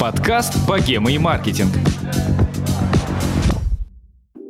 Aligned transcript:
Подкаст 0.00 0.66
«Богема 0.66 1.12
и 1.12 1.18
маркетинг». 1.18 1.72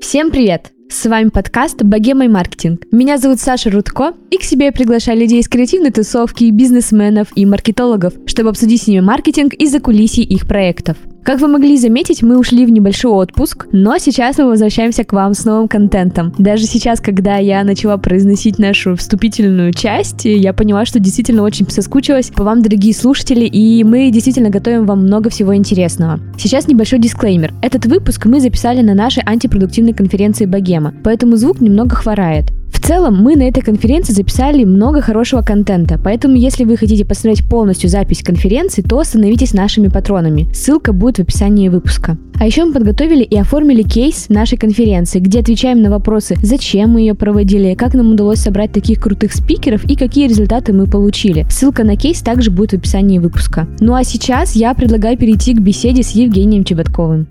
Всем 0.01 0.31
привет! 0.31 0.71
С 0.89 1.07
вами 1.07 1.31
подкаст 1.31 1.83
«Богема 1.83 2.27
и 2.27 2.29
маркетинг». 2.29 2.85
Меня 2.93 3.19
зовут 3.19 3.41
Саша 3.41 3.69
Рудко, 3.69 4.13
и 4.31 4.39
к 4.39 4.45
себе 4.45 4.67
я 4.67 4.73
приглашаю 4.73 5.19
людей 5.19 5.41
из 5.41 5.49
креативной 5.49 5.91
тусовки, 5.91 6.49
бизнесменов 6.53 7.29
и 7.35 7.47
маркетологов, 7.47 8.15
чтобы 8.27 8.51
обсудить 8.51 8.83
с 8.83 8.87
ними 8.87 9.01
маркетинг 9.01 9.55
и 9.55 9.67
закулисье 9.67 10.23
их 10.23 10.47
проектов. 10.47 10.99
Как 11.25 11.41
вы 11.41 11.49
могли 11.49 11.79
заметить, 11.79 12.23
мы 12.23 12.39
ушли 12.39 12.67
в 12.67 12.71
небольшой 12.71 13.11
отпуск, 13.11 13.67
но 13.73 13.97
сейчас 13.97 14.37
мы 14.37 14.45
возвращаемся 14.45 15.05
к 15.05 15.15
вам 15.15 15.33
с 15.33 15.47
новым 15.47 15.69
контентом. 15.69 16.35
Даже 16.37 16.65
сейчас, 16.67 17.01
когда 17.01 17.39
я 17.39 17.65
начала 17.65 17.97
произносить 17.97 18.59
нашу 18.59 18.95
вступительную 18.95 19.73
часть, 19.73 20.27
я 20.27 20.53
поняла, 20.53 20.85
что 20.85 21.01
действительно 21.01 21.43
очень 21.43 21.67
соскучилась 21.71 22.29
по 22.29 22.45
вам, 22.45 22.61
дорогие 22.61 22.93
слушатели, 22.93 23.47
и 23.47 23.83
мы 23.85 24.11
действительно 24.11 24.51
готовим 24.51 24.85
вам 24.85 25.05
много 25.05 25.31
всего 25.31 25.57
интересного. 25.57 26.21
Сейчас 26.37 26.69
небольшой 26.69 26.99
дисклеймер. 26.99 27.55
Этот 27.63 27.87
выпуск 27.87 28.27
мы 28.27 28.39
записали 28.39 28.83
на 28.83 28.93
нашей 28.93 29.23
антипродуктивной 29.25 29.95
конференции 29.95 30.45
«Богема», 30.45 30.93
поэтому 31.03 31.37
звук 31.37 31.63
немного 31.63 31.97
хворает. 31.97 32.53
Целом, 32.85 33.17
мы 33.17 33.35
на 33.35 33.45
этой 33.45 33.63
конференции 33.63 34.13
записали 34.13 34.63
много 34.63 35.01
хорошего 35.01 35.41
контента, 35.41 35.99
поэтому 35.99 36.37
если 36.37 36.65
вы 36.65 36.77
хотите 36.77 37.07
посмотреть 37.07 37.49
полностью 37.49 37.89
запись 37.89 38.23
конференции, 38.23 38.83
то 38.83 39.03
становитесь 39.05 39.55
нашими 39.55 39.89
патронами. 39.89 40.53
Ссылка 40.53 40.93
будет 40.93 41.17
в 41.17 41.21
описании 41.21 41.71
выпуска. 41.71 42.19
А 42.39 42.45
еще 42.45 42.67
мы 42.67 42.75
подготовили 42.75 43.23
и 43.23 43.39
оформили 43.39 43.81
кейс 43.81 44.29
нашей 44.29 44.59
конференции, 44.59 45.19
где 45.19 45.41
отвечаем 45.41 45.81
на 45.81 45.91
вопросы, 45.91 46.37
зачем 46.43 46.91
мы 46.91 47.01
ее 47.01 47.15
проводили, 47.15 47.75
как 47.75 47.95
нам 47.95 48.13
удалось 48.13 48.41
собрать 48.41 48.73
таких 48.73 49.01
крутых 49.01 49.33
спикеров 49.33 49.83
и 49.87 49.97
какие 49.97 50.29
результаты 50.29 50.75
мы 50.75 50.87
получили. 50.87 51.47
Ссылка 51.49 51.85
на 51.85 51.97
кейс 51.97 52.21
также 52.21 52.51
будет 52.51 52.73
в 52.73 52.75
описании 52.75 53.19
выпуска. 53.19 53.67
Ну 53.81 53.95
а 53.95 54.05
сейчас 54.05 54.55
я 54.55 54.75
предлагаю 54.75 55.17
перейти 55.17 55.55
к 55.55 55.59
беседе 55.59 56.03
с 56.03 56.11
Евгением 56.11 56.65
Чеботковым. 56.65 57.29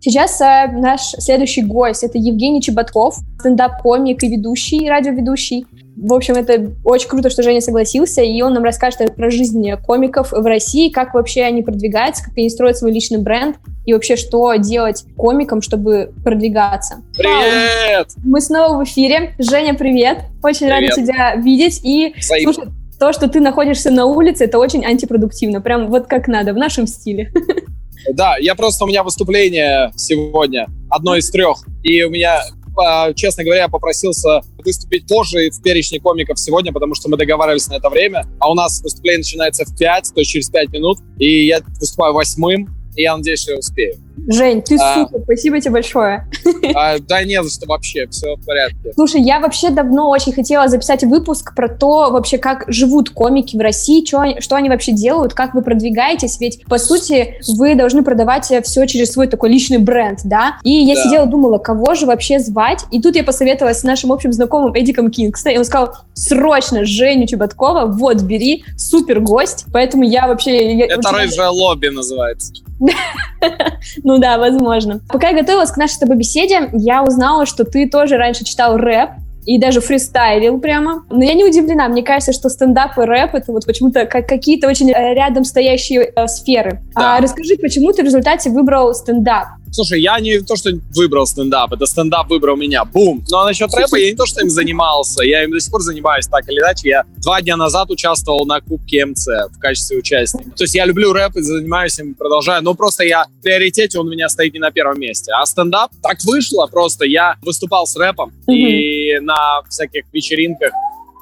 Сейчас 0.00 0.40
э, 0.40 0.70
наш 0.72 1.00
следующий 1.18 1.62
гость 1.62 2.04
это 2.04 2.18
Евгений 2.18 2.62
Чеботков, 2.62 3.16
стендап-комик 3.40 4.22
и 4.22 4.28
ведущий, 4.28 4.88
радиоведущий. 4.88 5.66
В 5.96 6.14
общем, 6.14 6.34
это 6.34 6.70
очень 6.84 7.08
круто, 7.08 7.28
что 7.28 7.42
Женя 7.42 7.60
согласился, 7.60 8.22
и 8.22 8.40
он 8.40 8.54
нам 8.54 8.62
расскажет 8.62 9.16
про 9.16 9.30
жизнь 9.30 9.68
комиков 9.84 10.30
в 10.30 10.46
России, 10.46 10.90
как 10.90 11.14
вообще 11.14 11.42
они 11.42 11.62
продвигаются, 11.62 12.22
как 12.24 12.38
они 12.38 12.48
строят 12.50 12.78
свой 12.78 12.92
личный 12.92 13.18
бренд, 13.18 13.56
и 13.84 13.92
вообще, 13.92 14.14
что 14.14 14.54
делать 14.54 15.04
комикам, 15.16 15.60
чтобы 15.60 16.12
продвигаться. 16.22 17.02
Привет! 17.16 18.10
Мы 18.22 18.40
снова 18.40 18.78
в 18.78 18.84
эфире. 18.84 19.34
Женя, 19.38 19.74
привет! 19.74 20.18
Очень 20.42 20.68
Привет. 20.68 20.90
рада 20.90 21.02
тебя 21.02 21.34
видеть. 21.34 21.80
И 21.82 22.14
Взаимно. 22.16 22.52
слушай, 22.52 22.70
то, 23.00 23.12
что 23.12 23.28
ты 23.28 23.40
находишься 23.40 23.90
на 23.90 24.06
улице, 24.06 24.44
это 24.44 24.58
очень 24.58 24.84
антипродуктивно. 24.84 25.60
Прям 25.60 25.88
вот 25.88 26.06
как 26.06 26.28
надо, 26.28 26.52
в 26.52 26.56
нашем 26.56 26.86
стиле. 26.86 27.32
Да, 28.12 28.36
я 28.38 28.54
просто, 28.54 28.84
у 28.84 28.88
меня 28.88 29.02
выступление 29.02 29.92
сегодня, 29.96 30.66
одно 30.90 31.16
из 31.16 31.30
трех, 31.30 31.58
и 31.82 32.02
у 32.02 32.10
меня, 32.10 32.42
а, 32.76 33.12
честно 33.12 33.44
говоря, 33.44 33.62
я 33.62 33.68
попросился 33.68 34.40
выступить 34.64 35.06
позже 35.06 35.50
в 35.50 35.62
перечне 35.62 36.00
комиков 36.00 36.38
сегодня, 36.38 36.72
потому 36.72 36.94
что 36.94 37.08
мы 37.08 37.16
договаривались 37.16 37.68
на 37.68 37.74
это 37.74 37.88
время, 37.88 38.26
а 38.40 38.50
у 38.50 38.54
нас 38.54 38.80
выступление 38.82 39.18
начинается 39.18 39.64
в 39.64 39.76
5, 39.76 40.12
то 40.14 40.20
есть 40.20 40.30
через 40.30 40.48
5 40.50 40.70
минут, 40.70 40.98
и 41.18 41.46
я 41.46 41.60
выступаю 41.80 42.14
восьмым, 42.14 42.68
и 42.96 43.02
я 43.02 43.16
надеюсь, 43.16 43.42
что 43.42 43.52
я 43.52 43.58
успею. 43.58 43.94
Жень, 44.26 44.62
ты 44.62 44.76
А. 44.80 44.94
супер, 45.06 45.20
спасибо 45.24 45.60
тебе 45.60 45.72
большое. 45.72 46.26
А, 46.74 46.98
да 46.98 47.22
не 47.24 47.42
за 47.42 47.50
что 47.50 47.66
вообще, 47.66 48.06
все 48.08 48.34
в 48.36 48.44
порядке. 48.44 48.92
Слушай, 48.94 49.22
я 49.22 49.40
вообще 49.40 49.70
давно 49.70 50.10
очень 50.10 50.32
хотела 50.32 50.68
записать 50.68 51.04
выпуск 51.04 51.54
про 51.54 51.68
то, 51.68 52.10
вообще, 52.10 52.38
как 52.38 52.64
живут 52.68 53.10
комики 53.10 53.56
в 53.56 53.60
России, 53.60 54.02
чё 54.04 54.20
они- 54.20 54.40
что 54.40 54.56
они 54.56 54.68
вообще 54.68 54.92
делают, 54.92 55.34
как 55.34 55.54
вы 55.54 55.62
продвигаетесь, 55.62 56.38
ведь, 56.40 56.64
по 56.64 56.78
сути, 56.78 57.36
вы 57.56 57.74
должны 57.74 58.02
продавать 58.02 58.52
все 58.64 58.86
через 58.86 59.12
свой 59.12 59.26
такой 59.28 59.50
личный 59.50 59.78
бренд, 59.78 60.20
да? 60.24 60.58
И 60.62 60.70
я 60.70 60.94
Да. 60.94 61.04
сидела, 61.04 61.26
думала, 61.26 61.58
кого 61.58 61.94
же 61.94 62.06
вообще 62.06 62.38
звать, 62.38 62.84
и 62.90 63.00
тут 63.00 63.16
я 63.16 63.24
посоветовалась 63.24 63.80
с 63.80 63.84
нашим 63.84 64.12
общим 64.12 64.32
знакомым 64.32 64.72
Эдиком 64.78 65.10
Кингстоном, 65.10 65.56
и 65.56 65.58
он 65.58 65.64
сказал, 65.64 65.94
срочно 66.14 66.84
Женю 66.84 67.26
Чеботкова, 67.26 67.86
вот, 67.86 68.22
бери, 68.22 68.64
супер 68.76 69.20
гость, 69.20 69.66
поэтому 69.72 70.02
я 70.04 70.26
вообще... 70.26 70.76
я 70.76 70.86
Это 70.86 70.98
очень 71.08 71.18
рыжее 71.18 71.48
лобби 71.48 71.88
называется. 71.88 72.52
ну 74.08 74.16
да, 74.16 74.38
возможно. 74.38 75.00
Пока 75.10 75.28
я 75.28 75.38
готовилась 75.38 75.70
к 75.70 75.76
нашей 75.76 75.92
с 75.92 75.98
тобой 75.98 76.16
беседе, 76.16 76.70
я 76.72 77.02
узнала, 77.02 77.44
что 77.44 77.66
ты 77.66 77.86
тоже 77.86 78.16
раньше 78.16 78.42
читал 78.42 78.78
рэп 78.78 79.10
и 79.48 79.58
даже 79.58 79.80
фристайлил 79.80 80.60
прямо. 80.60 81.06
Но 81.08 81.24
я 81.24 81.32
не 81.32 81.42
удивлена. 81.42 81.88
Мне 81.88 82.02
кажется, 82.02 82.34
что 82.34 82.50
стендап 82.50 82.98
и 82.98 83.00
рэп— 83.00 83.30
это 83.34 83.50
вот 83.50 83.64
почему-то 83.64 84.04
как 84.04 84.28
какие-то 84.28 84.68
очень 84.68 84.90
э, 84.90 85.14
рядом 85.14 85.44
стоящие 85.44 86.12
э, 86.14 86.26
сферы. 86.28 86.82
Да. 86.94 87.16
А 87.16 87.20
расскажи, 87.22 87.56
почему 87.56 87.92
ты 87.92 88.02
в 88.02 88.04
результате 88.04 88.50
выбрал 88.50 88.94
стендап? 88.94 89.48
Слушай, 89.72 90.00
я 90.00 90.18
не 90.20 90.40
то, 90.40 90.56
что 90.56 90.70
выбрал 90.94 91.26
стендап, 91.26 91.72
это 91.72 91.86
стендап 91.86 92.28
выбрал 92.28 92.56
меня. 92.56 92.84
Бум! 92.84 93.24
Ну 93.30 93.38
а 93.38 93.46
насчет 93.46 93.72
рэпа 93.72 93.96
я 93.96 94.10
не 94.10 94.16
то, 94.16 94.26
что 94.26 94.40
им 94.40 94.50
занимался, 94.50 95.22
я 95.24 95.44
им 95.44 95.50
до 95.50 95.60
сих 95.60 95.70
пор 95.70 95.82
занимаюсь 95.82 96.26
так 96.26 96.48
или 96.48 96.58
иначе. 96.58 96.88
Я 96.88 97.04
два 97.18 97.40
дня 97.42 97.56
назад 97.56 97.90
участвовал 97.90 98.46
на 98.46 98.60
Кубке 98.60 99.04
МЦ 99.04 99.26
в 99.50 99.58
качестве 99.58 99.98
участника. 99.98 100.50
То 100.50 100.64
есть 100.64 100.74
я 100.74 100.86
люблю 100.86 101.12
рэп 101.12 101.36
и 101.36 101.42
занимаюсь 101.42 101.98
им, 101.98 102.14
продолжаю. 102.14 102.62
Но 102.62 102.74
просто 102.74 103.04
я 103.04 103.24
в 103.24 103.42
приоритете, 103.42 103.98
он 103.98 104.08
у 104.08 104.10
меня 104.10 104.28
стоит 104.28 104.54
не 104.54 104.60
на 104.60 104.70
первом 104.70 104.98
месте. 105.00 105.32
А 105.32 105.44
стендап 105.44 105.90
так 106.02 106.18
вышло 106.24 106.66
просто. 106.66 107.04
Я 107.04 107.36
выступал 107.42 107.86
с 107.86 107.96
рэпом 107.96 108.32
и 108.48 109.18
на 109.20 109.37
всяких 109.68 110.04
вечеринках 110.12 110.72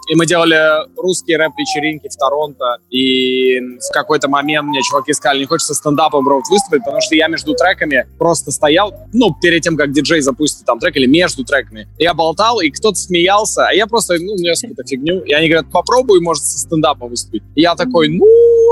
и 0.06 0.14
мы 0.14 0.26
делали 0.26 0.56
русские 0.96 1.36
рэп-вечеринки 1.36 2.08
в 2.08 2.16
Торонто, 2.16 2.78
и 2.90 3.58
в 3.60 3.92
какой-то 3.92 4.28
момент 4.28 4.68
мне 4.68 4.80
чуваки 4.82 5.12
сказали, 5.12 5.40
не 5.40 5.46
хочется 5.46 5.74
стендапом, 5.74 6.24
вот 6.24 6.44
выступить, 6.48 6.84
потому 6.84 7.00
что 7.00 7.14
я 7.16 7.28
между 7.28 7.54
треками 7.54 8.06
просто 8.18 8.52
стоял, 8.52 8.94
ну, 9.12 9.34
перед 9.40 9.62
тем, 9.62 9.76
как 9.76 9.92
диджей 9.92 10.20
запустит 10.20 10.64
там 10.64 10.78
трек, 10.78 10.96
или 10.96 11.06
между 11.06 11.44
треками. 11.44 11.88
Я 11.98 12.14
болтал, 12.14 12.60
и 12.60 12.70
кто-то 12.70 12.96
смеялся, 12.96 13.66
а 13.66 13.72
я 13.72 13.86
просто, 13.86 14.14
ну, 14.20 14.36
нес 14.36 14.60
какую-то 14.60 14.84
фигню, 14.84 15.20
и 15.22 15.32
они 15.32 15.48
говорят, 15.48 15.70
попробуй, 15.72 16.20
может, 16.20 16.44
со 16.44 16.58
стендапом 16.58 17.10
выступить. 17.10 17.42
И 17.54 17.62
я 17.62 17.74
такой, 17.74 18.08
ну, 18.08 18.26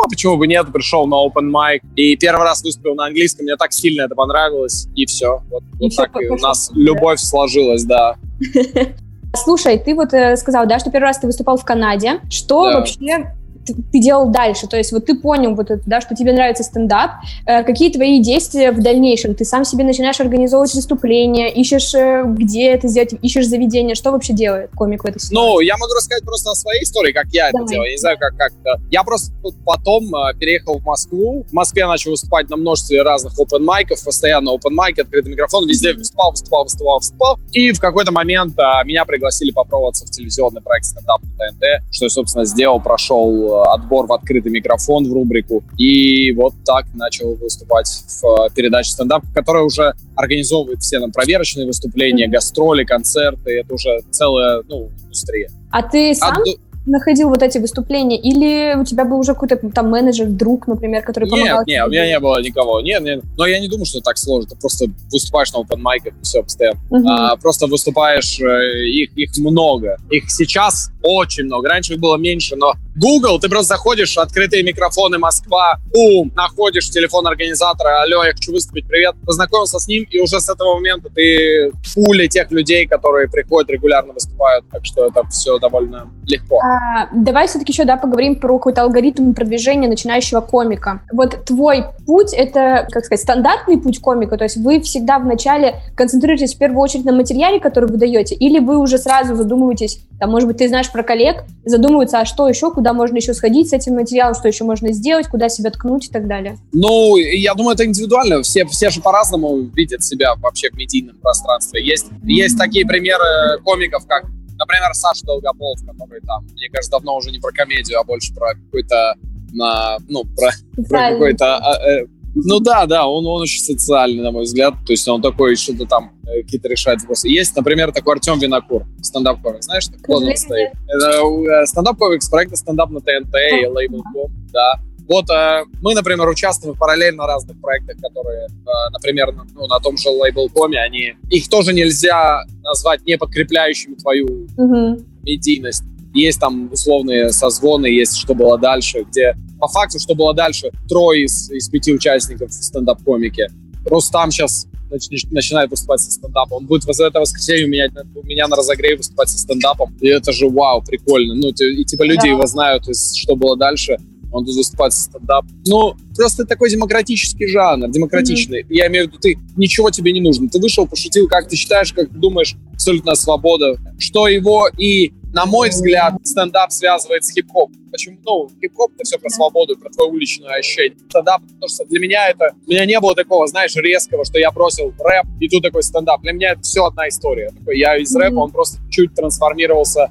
а 0.04 0.08
почему 0.08 0.36
бы 0.36 0.46
нет, 0.46 0.72
пришел 0.72 1.06
на 1.06 1.16
open 1.16 1.50
mic, 1.50 1.80
и 1.96 2.16
первый 2.16 2.44
раз 2.44 2.62
выступил 2.62 2.94
на 2.94 3.06
английском, 3.06 3.44
мне 3.44 3.56
так 3.56 3.72
сильно 3.72 4.02
это 4.02 4.14
понравилось, 4.14 4.86
и 4.94 5.06
все. 5.06 5.42
Вот, 5.50 5.64
И 5.80 5.84
вот 5.84 5.96
так 5.96 6.10
и 6.20 6.28
у 6.28 6.36
нас 6.36 6.70
любовь 6.74 7.18
сложилась, 7.18 7.84
да. 7.84 8.16
Слушай, 9.36 9.78
ты 9.78 9.94
вот 9.94 10.12
э, 10.14 10.36
сказал, 10.36 10.66
да, 10.66 10.78
что 10.78 10.90
первый 10.90 11.06
раз 11.06 11.18
ты 11.18 11.26
выступал 11.26 11.56
в 11.56 11.64
Канаде. 11.64 12.20
Что 12.30 12.64
Да. 12.64 12.78
вообще 12.78 13.32
ты, 13.64 13.74
ты 13.74 14.00
делал 14.00 14.28
дальше? 14.28 14.66
То 14.66 14.76
есть 14.76 14.92
вот 14.92 15.06
ты 15.06 15.14
понял, 15.14 15.54
вот 15.54 15.70
это, 15.70 15.82
да, 15.86 16.00
что 16.00 16.14
тебе 16.14 16.32
нравится 16.32 16.62
стендап. 16.62 17.12
Э, 17.46 17.62
какие 17.62 17.90
твои 17.92 18.20
действия 18.20 18.72
в 18.72 18.82
дальнейшем? 18.82 19.34
Ты 19.34 19.44
сам 19.44 19.64
себе 19.64 19.84
начинаешь 19.84 20.20
организовывать 20.20 20.74
выступления, 20.74 21.52
ищешь, 21.52 21.94
э, 21.94 22.24
где 22.26 22.70
это 22.70 22.88
сделать, 22.88 23.14
ищешь 23.22 23.46
заведение. 23.46 23.94
Что 23.94 24.12
вообще 24.12 24.32
делает 24.32 24.70
комик 24.74 25.04
в 25.04 25.06
этой 25.06 25.20
ситуации? 25.20 25.34
Ну, 25.34 25.60
я 25.60 25.76
могу 25.76 25.92
рассказать 25.94 26.24
просто 26.24 26.50
о 26.50 26.54
своей 26.54 26.82
истории, 26.82 27.12
как 27.12 27.26
я 27.32 27.48
это 27.48 27.58
Давай. 27.58 27.68
делал. 27.68 27.84
Я 27.84 27.90
не 27.92 27.98
знаю, 27.98 28.18
как, 28.18 28.36
как 28.36 28.52
это. 28.52 28.80
Я 28.90 29.02
просто 29.02 29.32
потом 29.64 30.04
э, 30.14 30.34
переехал 30.38 30.78
в 30.78 30.84
Москву. 30.84 31.44
В 31.48 31.52
Москве 31.52 31.80
я 31.80 31.88
начал 31.88 32.10
выступать 32.10 32.48
на 32.50 32.56
множестве 32.56 33.02
разных 33.02 33.38
open 33.38 33.60
майков, 33.60 34.02
постоянно 34.04 34.50
open 34.50 34.70
майки, 34.70 35.00
открытый 35.00 35.32
микрофон, 35.32 35.66
везде 35.68 35.94
выступал, 35.94 36.30
выступал, 36.32 36.64
выступал, 36.64 36.98
выступал. 36.98 37.38
И 37.52 37.72
в 37.72 37.80
какой-то 37.80 38.12
момент 38.12 38.58
э, 38.58 38.62
меня 38.84 39.04
пригласили 39.04 39.50
попробоваться 39.50 40.06
в 40.06 40.10
телевизионный 40.10 40.60
проект 40.60 40.86
стендап 40.86 41.22
на 41.22 41.48
ТНТ, 41.48 41.92
что 41.92 42.06
я, 42.06 42.10
собственно, 42.10 42.44
сделал, 42.44 42.80
прошел 42.80 43.46
э, 43.46 43.53
отбор 43.62 44.06
в 44.06 44.12
открытый 44.12 44.50
микрофон 44.50 45.08
в 45.08 45.12
рубрику. 45.12 45.62
И 45.78 46.32
вот 46.32 46.54
так 46.64 46.86
начал 46.94 47.34
выступать 47.34 47.88
в 47.88 48.24
э, 48.24 48.54
передаче 48.54 48.90
стендап, 48.90 49.22
которая 49.34 49.62
уже 49.62 49.94
организовывает 50.14 50.80
все 50.80 50.98
нам 50.98 51.12
проверочные 51.12 51.66
выступления, 51.66 52.28
гастроли, 52.28 52.84
концерты. 52.84 53.60
Это 53.60 53.74
уже 53.74 54.00
целая, 54.10 54.62
ну, 54.68 54.90
индустрия. 55.04 55.50
А 55.70 55.82
ты 55.82 56.14
сам 56.14 56.34
ду- 56.44 56.58
находил 56.86 57.28
вот 57.28 57.42
эти 57.42 57.58
выступления? 57.58 58.18
Или 58.18 58.78
у 58.78 58.84
тебя 58.84 59.04
был 59.04 59.18
уже 59.18 59.34
какой-то 59.34 59.56
там 59.70 59.90
менеджер, 59.90 60.26
друг, 60.26 60.66
например, 60.66 61.02
который 61.02 61.28
помогал? 61.28 61.58
Нет, 61.60 61.66
нет, 61.66 61.86
у 61.86 61.90
меня 61.90 62.06
не 62.06 62.20
было 62.20 62.40
никого. 62.42 62.80
Нет, 62.80 63.02
нет. 63.02 63.22
Но 63.36 63.46
я 63.46 63.58
не 63.58 63.68
думаю, 63.68 63.86
что 63.86 64.00
так 64.00 64.18
сложно. 64.18 64.50
Ты 64.50 64.56
просто 64.56 64.86
выступаешь 65.10 65.52
на 65.52 65.58
open 65.58 65.78
майках, 65.78 66.14
и 66.14 66.22
все, 66.22 66.42
постоянно. 66.42 66.80
Мгм. 66.90 67.08
А, 67.08 67.36
просто 67.36 67.66
выступаешь, 67.66 68.40
э, 68.40 68.86
их, 68.86 69.16
их 69.16 69.36
много. 69.38 69.96
Их 70.10 70.30
сейчас 70.30 70.90
очень 71.02 71.44
много. 71.44 71.68
Раньше 71.68 71.94
их 71.94 72.00
было 72.00 72.16
меньше, 72.16 72.56
но 72.56 72.74
Google, 72.96 73.40
ты 73.40 73.48
просто 73.48 73.74
заходишь, 73.74 74.16
открытые 74.16 74.62
микрофоны 74.62 75.18
Москва, 75.18 75.78
бум, 75.92 76.30
находишь 76.36 76.88
телефон 76.90 77.26
организатора, 77.26 78.02
алло, 78.02 78.22
я 78.22 78.32
хочу 78.32 78.52
выступить, 78.52 78.86
привет, 78.86 79.16
познакомился 79.26 79.80
с 79.80 79.88
ним, 79.88 80.04
и 80.08 80.20
уже 80.20 80.40
с 80.40 80.48
этого 80.48 80.74
момента 80.74 81.08
ты 81.12 81.72
в 81.72 81.94
пуле 81.94 82.28
тех 82.28 82.52
людей, 82.52 82.86
которые 82.86 83.28
приходят 83.28 83.68
регулярно 83.70 84.12
выступают, 84.12 84.64
так 84.70 84.84
что 84.84 85.06
это 85.06 85.24
все 85.28 85.58
довольно 85.58 86.08
легко. 86.24 86.60
А, 86.60 87.08
давай 87.12 87.48
все-таки 87.48 87.72
еще, 87.72 87.84
да, 87.84 87.96
поговорим 87.96 88.36
про 88.36 88.58
какой-то 88.58 88.82
алгоритм 88.82 89.34
продвижения 89.34 89.88
начинающего 89.88 90.40
комика. 90.40 91.00
Вот 91.12 91.44
твой 91.46 91.86
путь— 92.06 92.32
это, 92.32 92.86
как 92.92 93.04
сказать, 93.04 93.22
стандартный 93.22 93.78
путь 93.78 94.00
комика, 94.00 94.36
то 94.36 94.44
есть 94.44 94.56
вы 94.56 94.80
всегда 94.80 95.18
вначале 95.18 95.80
концентрируетесь 95.96 96.54
в 96.54 96.58
первую 96.58 96.80
очередь 96.80 97.04
на 97.04 97.12
материале, 97.12 97.58
который 97.58 97.90
вы 97.90 97.96
даете, 97.96 98.36
или 98.36 98.60
вы 98.60 98.78
уже 98.78 98.98
сразу 98.98 99.34
задумываетесь, 99.34 99.98
там, 100.20 100.30
может 100.30 100.46
быть, 100.46 100.58
ты 100.58 100.68
знаешь 100.68 100.90
про 100.92 101.02
коллег, 101.02 101.44
задумываются, 101.64 102.20
а 102.20 102.24
что 102.24 102.48
еще, 102.48 102.70
куда 102.70 102.83
можно 102.92 103.16
еще 103.16 103.34
сходить 103.34 103.70
с 103.70 103.72
этим 103.72 103.94
материалом, 103.94 104.34
что 104.34 104.48
еще 104.48 104.64
можно 104.64 104.92
сделать, 104.92 105.28
куда 105.28 105.48
себя 105.48 105.70
ткнуть 105.70 106.08
и 106.08 106.10
так 106.10 106.26
далее? 106.26 106.58
Ну, 106.72 107.16
я 107.16 107.54
думаю, 107.54 107.74
это 107.74 107.84
индивидуально. 107.84 108.42
Все, 108.42 108.66
все 108.66 108.90
же 108.90 109.00
по-разному 109.00 109.56
видят 109.74 110.02
себя 110.02 110.34
вообще 110.36 110.70
в 110.70 110.74
медийном 110.74 111.16
пространстве. 111.16 111.84
Есть, 111.84 112.06
есть 112.24 112.58
такие 112.58 112.86
примеры 112.86 113.60
комиков, 113.62 114.06
как, 114.06 114.24
например, 114.58 114.94
Саша 114.94 115.24
Долгополов, 115.24 115.80
который 115.86 116.20
там, 116.20 116.44
мне 116.52 116.68
кажется, 116.70 116.90
давно 116.90 117.16
уже 117.16 117.30
не 117.30 117.38
про 117.38 117.52
комедию, 117.52 118.00
а 118.00 118.04
больше 118.04 118.34
про 118.34 118.54
какой-то 118.54 119.14
на, 119.54 119.98
ну, 120.08 120.24
про, 120.24 120.50
про 120.88 121.10
какой-то 121.10 121.56
а, 121.56 121.88
э, 121.88 122.06
ну 122.34 122.60
да, 122.60 122.86
да, 122.86 123.06
он, 123.06 123.26
он 123.26 123.42
очень 123.42 123.60
социальный, 123.60 124.22
на 124.22 124.30
мой 124.32 124.42
взгляд. 124.44 124.74
То 124.86 124.92
есть 124.92 125.06
он 125.08 125.22
такой, 125.22 125.56
что-то 125.56 125.86
там 125.86 126.12
э, 126.26 126.42
какие-то 126.42 126.68
решает 126.68 127.00
вопросы. 127.00 127.28
Есть, 127.28 127.54
например, 127.56 127.92
такой 127.92 128.14
Артем 128.14 128.38
Винокур, 128.38 128.84
стендап-комик. 129.02 129.62
Знаешь, 129.62 129.86
так 129.86 130.00
вот 130.08 130.22
он 130.22 130.36
стоит. 130.36 130.72
Это 130.88 131.22
э, 131.22 131.66
стендап-комик 131.66 132.22
с 132.22 132.28
проекта 132.28 132.56
стендап 132.56 132.90
на 132.90 133.00
ТНТ 133.00 133.34
и 133.34 133.66
Label.com, 133.66 134.32
да. 134.52 134.80
Вот 135.08 135.28
э, 135.30 135.64
мы, 135.82 135.94
например, 135.94 136.26
участвуем 136.28 136.76
параллельно 136.76 137.24
в 137.24 137.26
разных 137.26 137.60
проектах, 137.60 137.96
которые, 138.00 138.46
э, 138.46 138.90
например, 138.92 139.32
на, 139.32 139.44
ну, 139.54 139.66
на 139.66 139.78
том 139.78 139.96
же 139.96 140.08
Label.com, 140.08 140.72
они, 140.76 141.14
их 141.30 141.48
тоже 141.48 141.72
нельзя 141.72 142.42
назвать 142.62 143.04
не 143.06 143.18
подкрепляющими 143.18 143.94
твою 143.94 144.48
Мгм. 144.56 145.04
медийность. 145.22 145.84
Есть 146.14 146.40
там 146.40 146.70
условные 146.72 147.30
созвоны, 147.32 147.86
есть 147.86 148.16
что 148.16 148.34
было 148.34 148.56
дальше, 148.56 149.04
где 149.10 149.36
по 149.60 149.68
факту, 149.68 149.98
что 149.98 150.14
было 150.14 150.32
дальше, 150.34 150.70
трое 150.88 151.24
из, 151.24 151.50
из 151.50 151.68
пяти 151.68 151.92
участников 151.92 152.50
в 152.50 152.54
стендап-комике. 152.54 153.48
Рустам 153.84 154.30
сейчас 154.30 154.66
нач- 154.90 155.26
начинает 155.30 155.70
выступать 155.70 156.00
со 156.00 156.10
стендапом. 156.10 156.58
Он 156.58 156.66
будет 156.66 156.84
в 156.84 156.88
это 156.88 157.20
воскресенье 157.20 157.66
у 157.66 157.68
меня, 157.68 157.88
у 158.14 158.26
меня 158.26 158.46
на 158.46 158.56
разогреве 158.56 158.96
выступать 158.96 159.28
со 159.28 159.38
стендапом. 159.38 159.96
И 160.00 160.06
это 160.08 160.32
же 160.32 160.48
вау, 160.48 160.82
прикольно. 160.82 161.34
Ну, 161.34 161.48
и 161.50 161.84
типа 161.84 162.02
люди 162.04 162.22
Да. 162.22 162.28
его 162.28 162.46
знают, 162.46 162.88
из, 162.88 163.14
что 163.14 163.36
было 163.36 163.56
дальше. 163.56 163.96
Он 164.32 164.44
будет 164.44 164.56
выступать 164.56 164.92
со 164.92 165.02
стендап. 165.02 165.44
Ну, 165.66 165.94
просто 166.16 166.44
такой 166.44 166.68
демократический 166.68 167.46
жанр, 167.46 167.88
демократичный. 167.88 168.66
Я 168.68 168.88
имею 168.88 169.04
в 169.04 169.08
виду, 169.08 169.18
ты 169.20 169.38
ничего 169.56 169.90
тебе 169.90 170.12
не 170.12 170.20
нужно. 170.20 170.48
Ты 170.48 170.58
вышел, 170.58 170.86
пошутил, 170.88 171.28
как 171.28 171.48
ты 171.48 171.54
считаешь, 171.56 171.92
как 171.92 172.08
ты 172.08 172.16
думаешь, 172.16 172.56
абсолютная 172.72 173.14
свобода. 173.14 173.76
Что 173.98 174.26
его 174.26 174.68
и, 174.76 175.12
на 175.34 175.46
мой 175.46 175.68
взгляд, 175.70 176.14
стендап 176.22 176.70
связывает 176.70 177.24
с 177.24 177.32
хип-хоп. 177.32 177.70
Почему? 177.90 178.18
Ну, 178.24 178.48
хип-хоп 178.60 178.92
это 178.94 179.02
все 179.04 179.18
про 179.18 179.28
свободу, 179.28 179.76
про 179.76 179.90
твое 179.90 180.08
уличное 180.08 180.54
ощущение. 180.54 180.96
Стендап, 181.10 181.42
потому 181.42 181.68
что 181.68 181.84
для 181.86 181.98
меня 181.98 182.28
это, 182.28 182.54
у 182.66 182.70
меня 182.70 182.86
не 182.86 182.98
было 183.00 183.16
такого, 183.16 183.46
знаешь, 183.48 183.74
резкого, 183.74 184.24
что 184.24 184.38
я 184.38 184.52
бросил 184.52 184.94
рэп, 184.96 185.26
и 185.40 185.48
тут 185.48 185.64
такой 185.64 185.82
стендап. 185.82 186.22
Для 186.22 186.32
меня 186.32 186.52
это 186.52 186.62
все 186.62 186.84
одна 186.84 187.08
история. 187.08 187.50
Такой, 187.50 187.78
я 187.78 187.96
из 187.96 188.14
рэпа, 188.14 188.38
он 188.38 188.52
просто 188.52 188.78
чуть 188.90 189.12
трансформировался 189.14 190.08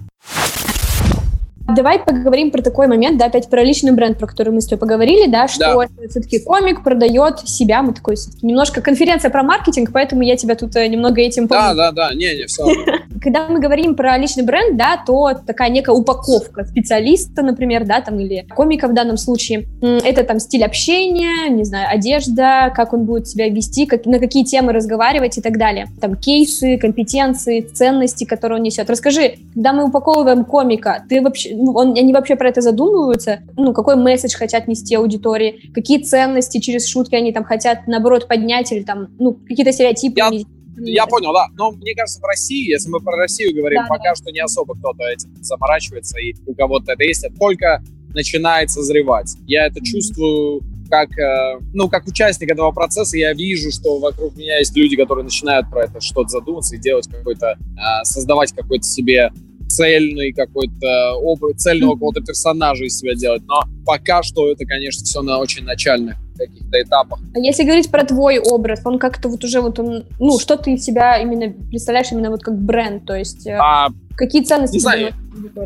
Давай 1.68 2.00
поговорим 2.00 2.51
про 2.51 2.62
такой 2.62 2.88
момент, 2.88 3.18
да, 3.18 3.25
опять 3.25 3.50
про 3.50 3.63
личный 3.63 3.92
бренд, 3.92 4.18
про 4.18 4.27
который 4.27 4.51
мы 4.51 4.62
с 4.62 4.65
тобой 4.65 4.80
поговорили, 4.80 5.30
да, 5.30 5.48
что 5.48 5.81
все-таки 6.10 6.39
комик 6.39 6.83
продает 6.83 7.39
себя, 7.48 7.81
мы 7.81 7.94
такой 7.94 8.15
все-таки 8.15 8.45
немножко 8.45 8.81
конференция 8.81 9.31
про 9.31 9.44
маркетинг, 9.44 9.92
поэтому 9.94 10.24
я 10.24 10.36
тебя 10.36 10.56
тут 10.56 10.75
э, 10.75 10.88
немного 10.88 11.21
этим 11.21 11.48
Да, 11.48 11.68
помню. 11.69 11.77
да, 11.77 11.92
да, 11.92 12.13
не, 12.13 12.36
не, 12.36 12.45
все. 12.48 12.65
Когда 13.21 13.48
мы 13.48 13.60
говорим 13.60 13.95
про 13.95 14.18
личный 14.18 14.44
бренд, 14.44 14.77
да, 14.77 15.01
то 15.06 15.33
такая 15.33 15.69
некая 15.69 15.94
упаковка 15.94 16.65
специалиста, 16.65 17.42
например, 17.42 17.86
да, 17.86 18.01
там, 18.01 18.19
или 18.19 18.45
комика 18.54 18.88
в 18.88 18.94
данном 18.94 19.15
случае, 19.18 19.65
это 19.81 20.24
там 20.24 20.39
стиль 20.39 20.65
общения, 20.65 21.50
не 21.50 21.63
знаю, 21.63 21.88
одежда, 21.89 22.74
как 22.75 22.94
он 22.94 23.06
будет 23.06 23.27
себя 23.27 23.48
вести, 23.48 23.86
как, 23.86 24.06
на 24.06 24.19
какие 24.19 24.44
темы 24.44 24.74
разговаривать 24.74 25.38
и 25.38 25.42
так 25.42 25.57
далее. 25.57 25.88
Там 26.01 26.15
кейсы, 26.15 26.77
компетенции, 26.77 27.62
ценности, 27.62 28.25
которые 28.25 28.57
он 28.57 28.63
несет. 28.63 28.89
Расскажи, 28.89 29.36
когда 29.54 29.71
мы 29.71 29.86
упаковываем 29.86 30.44
комика, 30.44 31.04
ты 31.07 31.21
вообще, 31.21 31.52
он, 31.53 31.97
они 31.97 32.13
вообще 32.13 32.35
про 32.35 32.50
это 32.50 32.61
задумываются? 32.61 33.39
Ну, 33.57 33.73
какой 33.73 33.95
месседж 33.95 34.35
хотят 34.35 34.67
нести 34.67 34.95
аудитории? 34.95 35.71
Какие 35.73 36.01
ценности 36.01 36.59
через 36.59 36.88
шутки 36.88 37.15
они 37.15 37.31
там 37.31 37.44
хотят, 37.44 37.88
наоборот, 37.88 38.27
поднять 38.27 38.71
или 38.71 38.83
там, 38.83 39.07
ну, 39.19 39.33
какие-то 39.33 39.71
стереотипы? 39.71 40.17
Я- 40.17 40.31
Я 40.75 41.05
понял, 41.05 41.31
да. 41.33 41.45
Но 41.55 41.69
мне 41.71 41.94
кажется, 41.94 42.19
в 42.19 42.23
России, 42.23 42.67
если 42.71 42.89
мы 42.89 43.00
про 43.00 43.15
Россию 43.15 43.55
говорим, 43.55 43.81
Да, 43.83 43.88
пока 43.88 44.15
что 44.15 44.31
не 44.31 44.39
особо 44.39 44.73
кто-то 44.75 45.03
этим 45.03 45.29
заморачивается, 45.44 46.17
и 46.19 46.33
у 46.47 46.55
кого-то 46.55 46.94
это 46.94 47.03
есть. 47.03 47.23
Это 47.23 47.35
только 47.35 47.83
начинает 48.15 48.71
созревать. 48.71 49.35
Я 49.45 49.67
это 49.67 49.81
чувствую 49.83 50.61
как, 50.89 51.09
э, 51.17 51.59
ну, 51.73 51.89
как 51.89 52.05
участник 52.07 52.51
этого 52.51 52.71
процесса, 52.71 53.17
я 53.17 53.33
вижу, 53.33 53.71
что 53.71 53.97
вокруг 54.00 54.35
меня 54.35 54.59
есть 54.59 54.75
люди, 54.75 54.95
которые 54.95 55.23
начинают 55.23 55.67
про 55.69 55.85
это 55.85 56.00
что-то 56.01 56.27
задуматься 56.29 56.75
и 56.75 56.79
делать 56.79 57.07
какой-то, 57.07 57.55
э, 57.57 58.03
создавать 58.03 58.51
какой-то 58.51 58.83
себе 58.85 59.31
цельный 59.75 60.31
какой-то 60.34 61.14
образ, 61.16 61.56
цельного 61.58 61.94
какого-то 61.94 62.22
персонажа 62.22 62.86
из 62.86 62.98
себя 62.98 63.16
делать. 63.16 63.42
Но 63.48 63.62
пока 63.86 64.24
что 64.24 64.52
это, 64.52 64.66
конечно, 64.66 65.04
все 65.04 65.22
на 65.22 65.40
очень 65.40 65.64
начальных 65.64 66.16
каких-то 66.38 66.81
этапах. 66.81 67.20
А 67.36 67.40
если 67.40 67.64
говорить 67.64 67.90
про 67.92 68.04
твой 68.04 68.40
образ, 68.40 68.81
он 68.86 69.00
как-то 69.00 69.30
вот 69.30 69.44
уже 69.44 69.62
вот 69.62 69.80
он, 69.80 70.06
ну, 70.20 70.40
что 70.40 70.58
ты 70.58 70.74
из 70.74 70.84
себя 70.84 71.18
именно 71.18 71.54
представляешь 71.70 72.12
именно 72.12 72.30
вот 72.30 72.42
как 72.42 72.58
бренд, 72.58 73.06
то 73.06 73.16
есть 73.16 73.46
э, 73.46 73.58
А 73.60 73.90
какие 74.16 74.44
ценности 74.44 74.75
не 74.75 74.80
знаю? 74.80 75.14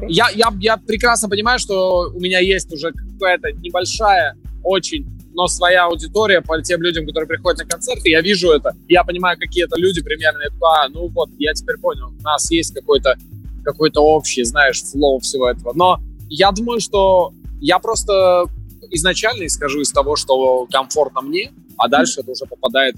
Я, 0.08 0.28
я, 0.34 0.50
я 0.60 0.78
прекрасно 0.78 1.30
понимаю, 1.30 1.60
что 1.60 2.12
у 2.14 2.20
меня 2.20 2.40
есть 2.40 2.72
уже 2.72 2.92
какая-то 2.92 3.52
небольшая, 3.54 4.36
очень, 4.64 5.06
но 5.34 5.48
своя 5.48 5.86
аудитория 5.86 6.42
по 6.42 6.62
тем 6.62 6.82
людям, 6.82 7.06
которые 7.06 7.28
приходят 7.28 7.60
на 7.60 7.66
концерты. 7.66 8.10
Я 8.10 8.22
вижу 8.22 8.52
это. 8.52 8.76
Я 8.88 9.04
понимаю, 9.04 9.38
какие 9.40 9.66
это 9.66 9.80
люди 9.80 10.02
примерно. 10.02 10.40
Такой, 10.40 10.60
а, 10.62 10.90
ну 10.90 11.08
вот, 11.08 11.30
я 11.38 11.54
теперь 11.54 11.78
понял. 11.78 12.12
У 12.20 12.24
нас 12.24 12.50
есть 12.52 12.74
какой-то 12.74 13.16
какой-то 13.68 14.00
общий, 14.02 14.44
знаешь, 14.46 14.82
флоу 14.82 15.20
всего 15.20 15.50
этого. 15.50 15.74
Но 15.76 16.00
я 16.30 16.52
думаю, 16.52 16.80
что 16.80 17.34
я 17.60 17.80
просто 17.80 18.46
изначально 18.92 19.46
исхожу 19.46 19.82
из 19.82 19.92
того, 19.92 20.16
что 20.16 20.66
комфортно 20.72 21.22
мне, 21.22 21.52
а 21.78 21.90
дальше 21.90 22.22
это 22.22 22.32
уже 22.32 22.46
попадает 22.46 22.96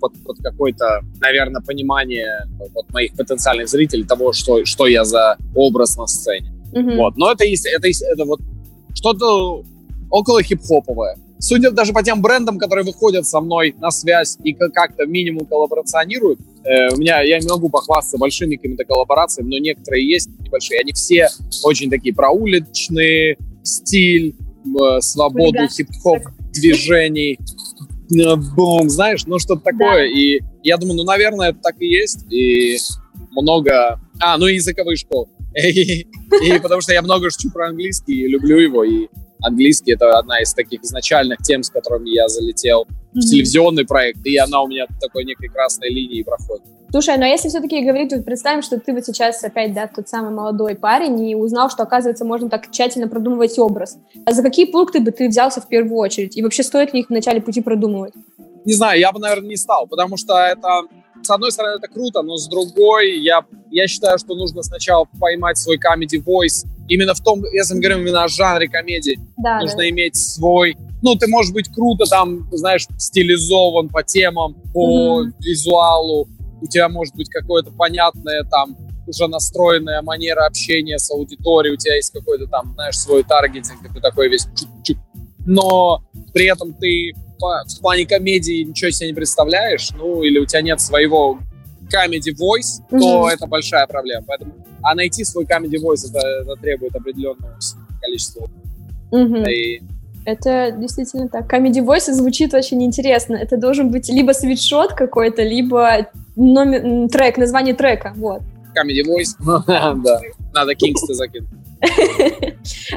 под, 0.00 0.12
под 0.24 0.36
какое-то, 0.38 1.00
наверное, 1.20 1.62
понимание 1.62 2.46
вот, 2.74 2.90
моих 2.92 3.14
потенциальных 3.14 3.68
зрителей 3.68 4.04
того, 4.04 4.32
что, 4.34 4.64
что 4.66 4.86
я 4.86 5.04
за 5.04 5.36
образ 5.54 5.96
на 5.96 6.06
сцене. 6.06 6.52
Мгм. 6.74 6.96
Вот. 6.96 7.16
Но 7.16 7.32
это, 7.32 7.44
это, 7.44 7.86
есть- 7.88 8.02
это 8.02 8.24
вот 8.26 8.40
что-то 8.94 9.62
около 10.10 10.42
хип-хоповое. 10.42 11.16
Судя 11.42 11.72
даже 11.72 11.92
по 11.92 12.04
тем 12.04 12.22
брендам, 12.22 12.56
которые 12.56 12.84
выходят 12.84 13.26
со 13.26 13.40
мной 13.40 13.74
на 13.80 13.90
связь 13.90 14.38
и 14.44 14.52
как- 14.52 14.72
как-то 14.72 15.06
минимум 15.06 15.44
коллаборационируют, 15.44 16.38
э, 16.64 16.94
у 16.94 16.98
меня, 16.98 17.20
я 17.20 17.40
не 17.40 17.48
могу 17.48 17.68
похвастаться 17.68 18.16
большими 18.16 18.54
какими-то 18.54 18.84
коллаборациями, 18.84 19.50
но 19.50 19.58
некоторые 19.58 20.08
есть 20.08 20.30
небольшие. 20.38 20.78
Они 20.78 20.92
все 20.92 21.28
очень 21.64 21.90
такие 21.90 22.14
проуличные, 22.14 23.38
стиль, 23.64 24.36
э, 24.64 25.00
свободу 25.00 25.66
хип-хоп 25.68 26.20
движений, 26.52 27.40
э, 27.40 28.36
бум, 28.54 28.88
знаешь, 28.88 29.26
ну 29.26 29.40
что-то 29.40 29.62
такое. 29.62 30.04
И 30.10 30.42
я 30.62 30.76
думаю, 30.76 30.98
ну, 30.98 31.02
наверное, 31.04 31.50
это 31.50 31.58
так 31.60 31.74
и 31.80 31.86
есть. 31.86 32.24
И 32.32 32.78
много... 33.32 34.00
А, 34.20 34.38
ну 34.38 34.46
и 34.46 34.54
языковые 34.54 34.96
школы. 34.96 35.26
И 35.54 36.06
потому 36.62 36.80
что 36.80 36.92
я 36.92 37.02
много 37.02 37.30
шучу 37.30 37.50
про 37.50 37.68
английский 37.68 38.22
и 38.22 38.28
люблю 38.28 38.58
его. 38.58 38.84
И 38.84 39.08
английский— 39.42 39.92
это 39.94 40.18
одна 40.18 40.40
из 40.40 40.54
таких 40.54 40.82
изначальных 40.82 41.38
тем, 41.38 41.62
с 41.62 41.70
которыми 41.70 42.10
я 42.10 42.28
залетел 42.28 42.84
в 42.84 43.16
Мгм. 43.16 43.20
телевизионный 43.20 43.84
проект. 43.84 44.24
И 44.24 44.36
она 44.36 44.62
у 44.62 44.68
меня 44.68 44.86
такой 45.00 45.24
некой 45.24 45.48
красной 45.48 45.90
линии 45.90 46.22
проходит. 46.22 46.64
Слушай, 46.90 47.16
но 47.16 47.24
если 47.24 47.48
все-таки 47.48 47.82
говорить, 47.84 48.12
вот 48.12 48.24
представим, 48.24 48.62
что 48.62 48.78
ты 48.78 48.92
вот 48.92 49.04
сейчас 49.04 49.42
опять, 49.44 49.72
да, 49.72 49.86
тот 49.86 50.08
самый 50.08 50.30
молодой 50.30 50.74
парень 50.74 51.18
и 51.26 51.34
узнал, 51.34 51.70
что, 51.70 51.84
оказывается, 51.84 52.24
можно 52.24 52.50
так 52.50 52.70
тщательно 52.70 53.08
продумывать 53.08 53.58
образ. 53.58 53.96
А 54.26 54.32
за 54.32 54.42
какие 54.42 54.66
пункты 54.66 55.00
бы 55.00 55.10
ты 55.10 55.28
взялся 55.28 55.60
в 55.60 55.68
первую 55.68 55.96
очередь? 55.98 56.36
И 56.36 56.42
вообще 56.42 56.62
стоит 56.62 56.92
ли 56.92 57.00
их 57.00 57.06
в 57.06 57.10
начале 57.10 57.40
пути 57.40 57.60
продумывать? 57.62 58.12
не 58.64 58.74
знаю, 58.74 59.00
я 59.00 59.12
бы, 59.12 59.18
наверное, 59.18 59.48
не 59.48 59.56
стал, 59.56 59.86
потому 59.86 60.16
что 60.16 60.34
это, 60.38 60.82
с 61.22 61.30
одной 61.30 61.50
стороны, 61.52 61.78
это 61.78 61.88
круто, 61.88 62.22
но 62.22 62.36
с 62.36 62.48
другой, 62.48 63.18
я, 63.20 63.44
я 63.70 63.86
считаю, 63.88 64.18
что 64.18 64.34
нужно 64.34 64.62
сначала 64.62 65.06
поймать 65.18 65.58
свой 65.58 65.78
comedy 65.78 66.22
voice. 66.22 66.64
Именно 66.92 67.14
в 67.14 67.20
том, 67.20 67.42
если 67.54 67.74
мы 67.74 67.80
говорим 67.80 68.00
именно 68.02 68.24
о 68.24 68.28
жанре 68.28 68.68
комедии, 68.68 69.18
Да, 69.38 69.60
нужно 69.60 69.88
иметь 69.88 70.14
свой... 70.16 70.76
Ну, 71.00 71.14
ты 71.16 71.26
можешь 71.26 71.50
быть 71.52 71.68
круто 71.72 72.04
там, 72.04 72.46
знаешь, 72.52 72.86
стилизован 72.98 73.88
по 73.88 74.02
темам, 74.02 74.54
по 74.74 75.22
Мгм. 75.22 75.34
визуалу, 75.40 76.28
у 76.60 76.66
тебя 76.66 76.90
может 76.90 77.14
быть 77.16 77.30
какое-то 77.30 77.70
понятное 77.70 78.44
там 78.44 78.76
уже 79.06 79.26
настроенная 79.26 80.02
манера 80.02 80.44
общения 80.46 80.98
с 80.98 81.10
аудиторией, 81.10 81.74
у 81.74 81.76
тебя 81.78 81.96
есть 81.96 82.10
какой-то 82.12 82.46
там, 82.46 82.72
знаешь, 82.74 82.98
свой 82.98 83.24
таргетинг, 83.24 83.80
ты 83.92 84.00
такой 84.00 84.28
весь 84.28 84.44
чук-чук. 84.54 84.98
Но 85.46 86.02
при 86.34 86.44
этом 86.46 86.74
ты 86.74 87.14
в 87.40 87.80
плане 87.80 88.06
комедии 88.06 88.62
ничего 88.64 88.90
себе 88.90 89.08
не 89.08 89.14
представляешь, 89.14 89.90
ну, 89.96 90.22
или 90.22 90.38
у 90.38 90.44
тебя 90.46 90.60
нет 90.60 90.80
своего 90.80 91.38
comedy 91.92 92.30
voice, 92.38 92.80
то 92.90 92.96
Мгм. 93.22 93.26
это 93.26 93.46
большая 93.46 93.86
проблема. 93.86 94.24
Поэтому, 94.28 94.52
а 94.82 94.94
найти 94.94 95.24
свой 95.24 95.44
comedy 95.44 95.76
voice, 95.82 96.08
это, 96.08 96.18
это 96.42 96.54
требует 96.60 96.94
определенного 96.94 97.58
количества. 98.00 98.48
Мгм. 99.10 99.44
И 99.46 99.82
Это 100.24 100.72
действительно 100.72 101.28
так. 101.28 101.52
Comedy 101.52 101.84
Voice 101.84 102.12
звучит 102.12 102.54
очень 102.54 102.82
интересно. 102.82 103.34
Это 103.34 103.56
должен 103.56 103.90
быть 103.90 104.08
либо 104.08 104.32
свитшот 104.32 104.92
какой-то, 104.92 105.42
либо 105.42 106.06
номер, 106.36 107.08
трек, 107.10 107.38
название 107.38 107.74
трека. 107.74 108.12
Вот. 108.16 108.42
comedy 108.74 109.02
voice, 109.04 109.36
да, 110.02 110.20
надо 110.54 110.74
Кингста 110.74 111.14
закинуть. 111.14 111.48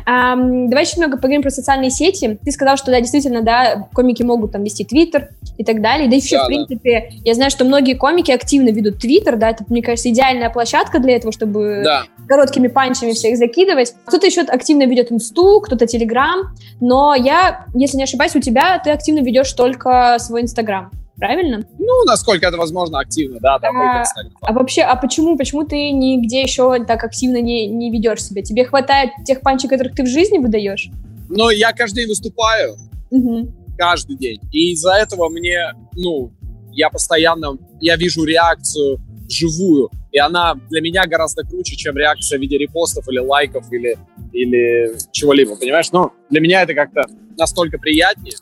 Ам, 0.06 0.70
давай 0.70 0.86
чуть 0.86 0.98
немного 0.98 1.18
поговорим 1.18 1.42
про 1.42 1.50
социальные 1.50 1.90
сети. 1.90 2.40
Ты 2.44 2.52
сказал, 2.52 2.78
что 2.78 2.92
да, 2.92 3.00
действительно, 3.00 3.42
да, 3.42 3.88
комики 3.94 4.24
могут 4.24 4.52
там 4.52 4.64
вести 4.64 4.86
твиттер 4.86 5.30
и 5.58 5.64
так 5.64 5.82
далее. 5.82 6.08
Да 6.10 6.16
и 6.16 6.20
вообще, 6.20 6.38
Да, 6.38 6.44
в 6.44 6.48
да. 6.48 6.48
принципе, 6.48 7.10
я 7.24 7.34
знаю, 7.34 7.52
что 7.52 7.66
многие 7.66 7.94
комики 7.94 8.32
активно 8.32 8.70
ведут 8.70 9.00
твиттер, 9.00 9.38
да, 9.38 9.50
это, 9.52 9.64
мне 9.70 9.82
кажется, 9.82 10.10
идеальная 10.10 10.50
площадка 10.50 11.00
для 11.00 11.16
этого, 11.16 11.32
чтобы 11.32 11.82
Да, 11.84 12.04
короткими 12.28 12.68
панчами 12.68 13.12
всех 13.12 13.38
закидывать. 13.38 13.94
Кто-то 14.06 14.26
еще 14.26 14.42
активно 14.42 14.84
ведет 14.84 15.12
инсту, 15.12 15.62
кто-то 15.62 15.86
телеграм, 15.88 16.56
но 16.80 17.16
я, 17.16 17.66
если 17.74 17.98
не 17.98 18.04
ошибаюсь, 18.04 18.36
у 18.36 18.42
тебя 18.42 18.80
ты 18.84 18.92
активно 18.92 19.20
ведешь 19.20 19.52
только 19.54 20.18
свой 20.20 20.42
инстаграм. 20.42 20.92
Правильно? 21.18 21.66
ну, 21.80 22.04
насколько 22.06 22.46
это 22.46 22.58
возможно, 22.58 23.00
активно, 23.00 23.40
да, 23.40 23.58
да, 23.60 23.70
А. 23.70 24.04
А 24.42 24.54
вообще, 24.54 24.82
а 24.82 24.96
почему, 24.98 25.38
почему 25.38 25.66
ты 25.66 25.92
нигде 25.92 26.42
еще 26.42 26.84
так 26.84 27.04
активно 27.04 27.42
не, 27.42 27.68
не 27.68 27.90
ведешь 27.90 28.24
себя? 28.24 28.42
Тебе 28.42 28.66
хватает 28.66 29.12
тех 29.26 29.40
панчей, 29.42 29.70
которых 29.70 29.96
ты 29.96 30.04
в 30.04 30.08
жизни 30.08 30.40
выдаешь? 30.40 30.90
Но 31.30 31.52
я 31.52 31.72
каждый 31.72 32.02
день 32.02 32.10
выступаю, 32.10 32.76
Мгм. 33.12 33.54
каждый 33.78 34.18
день. 34.18 34.40
И 34.52 34.74
из-за 34.74 34.94
этого 34.96 35.30
мне, 35.30 35.74
ну, 35.94 36.32
я 36.74 36.90
постоянно, 36.90 37.58
я 37.80 37.96
вижу 37.96 38.26
реакцию 38.26 39.00
живую, 39.30 39.90
и 40.12 40.20
она 40.20 40.56
для 40.70 40.82
меня 40.82 41.06
гораздо 41.08 41.44
круче, 41.44 41.76
чем 41.78 41.98
реакция 41.98 42.38
в 42.38 42.42
виде 42.42 42.58
репостов 42.58 43.08
или 43.08 43.20
лайков 43.20 43.72
или, 43.72 43.98
или 44.34 44.92
чего-либо, 45.12 45.56
понимаешь? 45.56 45.92
Ну, 45.94 46.12
для 46.30 46.42
меня 46.42 46.62
это 46.64 46.74
как-то 46.74 47.04
настолько 47.38 47.78
приятнее, 47.78 48.36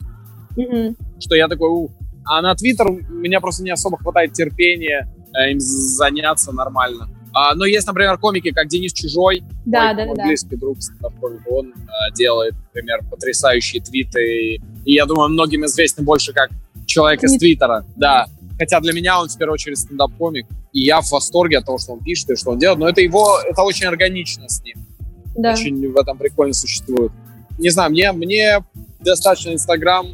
Мгм. 0.57 0.95
что 1.19 1.35
я 1.35 1.47
такой, 1.47 1.69
у. 1.69 1.89
А 2.25 2.41
на 2.41 2.55
Твиттер 2.55 2.87
у 2.87 2.95
меня 2.95 3.39
просто 3.39 3.63
не 3.63 3.71
особо 3.71 3.97
хватает 3.97 4.33
терпения 4.33 5.07
э, 5.35 5.51
им 5.51 5.59
заняться 5.59 6.51
нормально. 6.51 7.09
А, 7.33 7.55
но 7.55 7.65
есть, 7.65 7.87
например, 7.87 8.17
комики, 8.19 8.51
как 8.51 8.67
Денис 8.67 8.93
Чужой, 8.93 9.43
Да, 9.65 9.87
мой, 9.87 9.95
да, 9.95 10.05
мой 10.05 10.15
да. 10.15 10.27
близкий 10.27 10.55
друг, 10.55 10.77
он 11.49 11.67
э, 11.69 12.13
делает, 12.15 12.53
например, 12.67 12.99
потрясающие 13.09 13.81
твиты. 13.81 14.59
И 14.85 14.93
я 14.93 15.05
думаю, 15.05 15.29
многим 15.29 15.65
известен 15.65 16.05
больше 16.05 16.31
как 16.31 16.51
человек 16.85 17.23
из 17.23 17.31
Твит. 17.31 17.39
Твиттера. 17.39 17.85
Да. 17.95 18.27
Хотя 18.59 18.79
для 18.79 18.93
меня 18.93 19.19
он 19.19 19.29
в 19.29 19.37
первую 19.37 19.55
очередь 19.55 19.79
стендап-комик. 19.79 20.45
И 20.73 20.81
я 20.81 21.01
в 21.01 21.11
восторге 21.11 21.57
от 21.57 21.65
того, 21.65 21.79
что 21.79 21.93
он 21.93 22.03
пишет 22.03 22.29
и 22.29 22.35
что 22.35 22.51
он 22.51 22.59
делает. 22.59 22.79
Но 22.79 22.87
это 22.87 23.01
его, 23.01 23.39
это 23.49 23.63
очень 23.63 23.87
органично 23.87 24.47
с 24.47 24.61
ним. 24.63 24.85
Да. 25.35 25.53
Очень 25.53 25.91
в 25.91 25.97
этом 25.97 26.17
прикольно 26.17 26.53
существует. 26.53 27.11
Не 27.57 27.69
знаю, 27.69 27.89
мне, 27.91 28.11
мне 28.11 28.63
достаточно 28.99 29.51
Инстаграм 29.51 30.05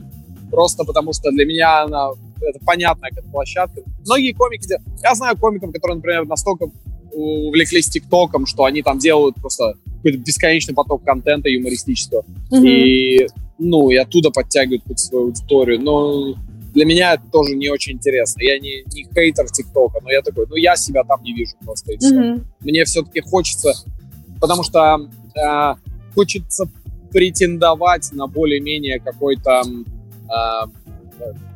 просто 0.50 0.84
потому, 0.84 1.14
что 1.14 1.32
для 1.32 1.46
меня 1.46 1.84
она 1.84 2.12
это 2.42 2.60
понятная 2.66 3.12
как 3.12 3.26
площадка. 3.26 3.82
Многие 4.06 4.34
комики, 4.34 4.68
я 5.04 5.16
знаю 5.16 5.38
комиков, 5.38 5.72
которые, 5.72 5.98
например, 5.98 6.26
настолько 6.26 6.70
увлеклись 7.12 7.88
ТикТоком, 7.90 8.46
что 8.46 8.66
они 8.66 8.82
там 8.82 9.00
делают 9.00 9.36
просто 9.36 9.74
какой-то 9.98 10.20
бесконечный 10.20 10.74
поток 10.74 11.04
контента 11.04 11.50
юмористического. 11.50 12.24
Мгм. 12.52 12.66
И, 12.66 13.28
ну, 13.58 13.90
и 13.90 13.96
оттуда 13.96 14.32
подтягивают 14.32 14.84
какую-то 14.84 15.02
свою 15.02 15.26
аудиторию. 15.26 15.82
Но 15.82 16.36
для 16.74 16.86
меня 16.86 17.14
это 17.16 17.24
тоже 17.32 17.56
не 17.56 17.70
очень 17.70 17.94
интересно. 17.94 18.42
Я 18.42 18.60
не, 18.60 18.84
не 18.94 19.08
хейтер 19.14 19.50
ТикТока, 19.50 20.00
но 20.02 20.12
я 20.12 20.22
такой, 20.22 20.46
ну, 20.48 20.56
я 20.56 20.76
себя 20.76 21.04
там 21.04 21.22
не 21.24 21.34
вижу 21.34 21.56
просто, 21.64 21.94
и 21.94 21.98
Мгм. 21.98 22.46
мне 22.62 22.86
все-таки 22.86 23.22
хочется, 23.22 23.74
потому 24.40 24.64
что 24.64 25.10
э, 25.36 25.76
хочется 26.14 26.70
претендовать 27.12 28.10
на 28.12 28.28
более-менее 28.28 29.00
какой-то 29.00 29.64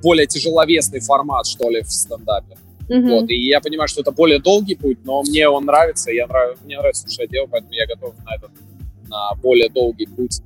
более 0.01 0.27
тяжеловесный 0.27 0.99
формат, 0.99 1.47
что 1.47 1.69
ли, 1.69 1.81
в 1.81 1.91
стендапе. 1.91 2.57
Мгм. 2.89 3.09
Вот, 3.09 3.29
и 3.29 3.35
я 3.35 3.61
понимаю, 3.61 3.87
что 3.87 4.01
это 4.01 4.11
более 4.11 4.39
долгий 4.39 4.75
путь, 4.75 4.97
но 5.05 5.21
мне 5.23 5.47
он 5.47 5.65
нравится, 5.65 6.11
я 6.11 6.27
нрав... 6.27 6.61
мне 6.65 6.77
нравится, 6.77 7.09
что 7.09 7.23
я 7.23 7.27
делаю, 7.29 7.47
поэтому 7.49 7.73
я 7.73 7.87
готов 7.87 8.13
на 8.25 8.35
этот 8.35 8.51
на 9.07 9.35
более 9.41 9.69
долгий 9.69 10.07
путь. 10.07 10.41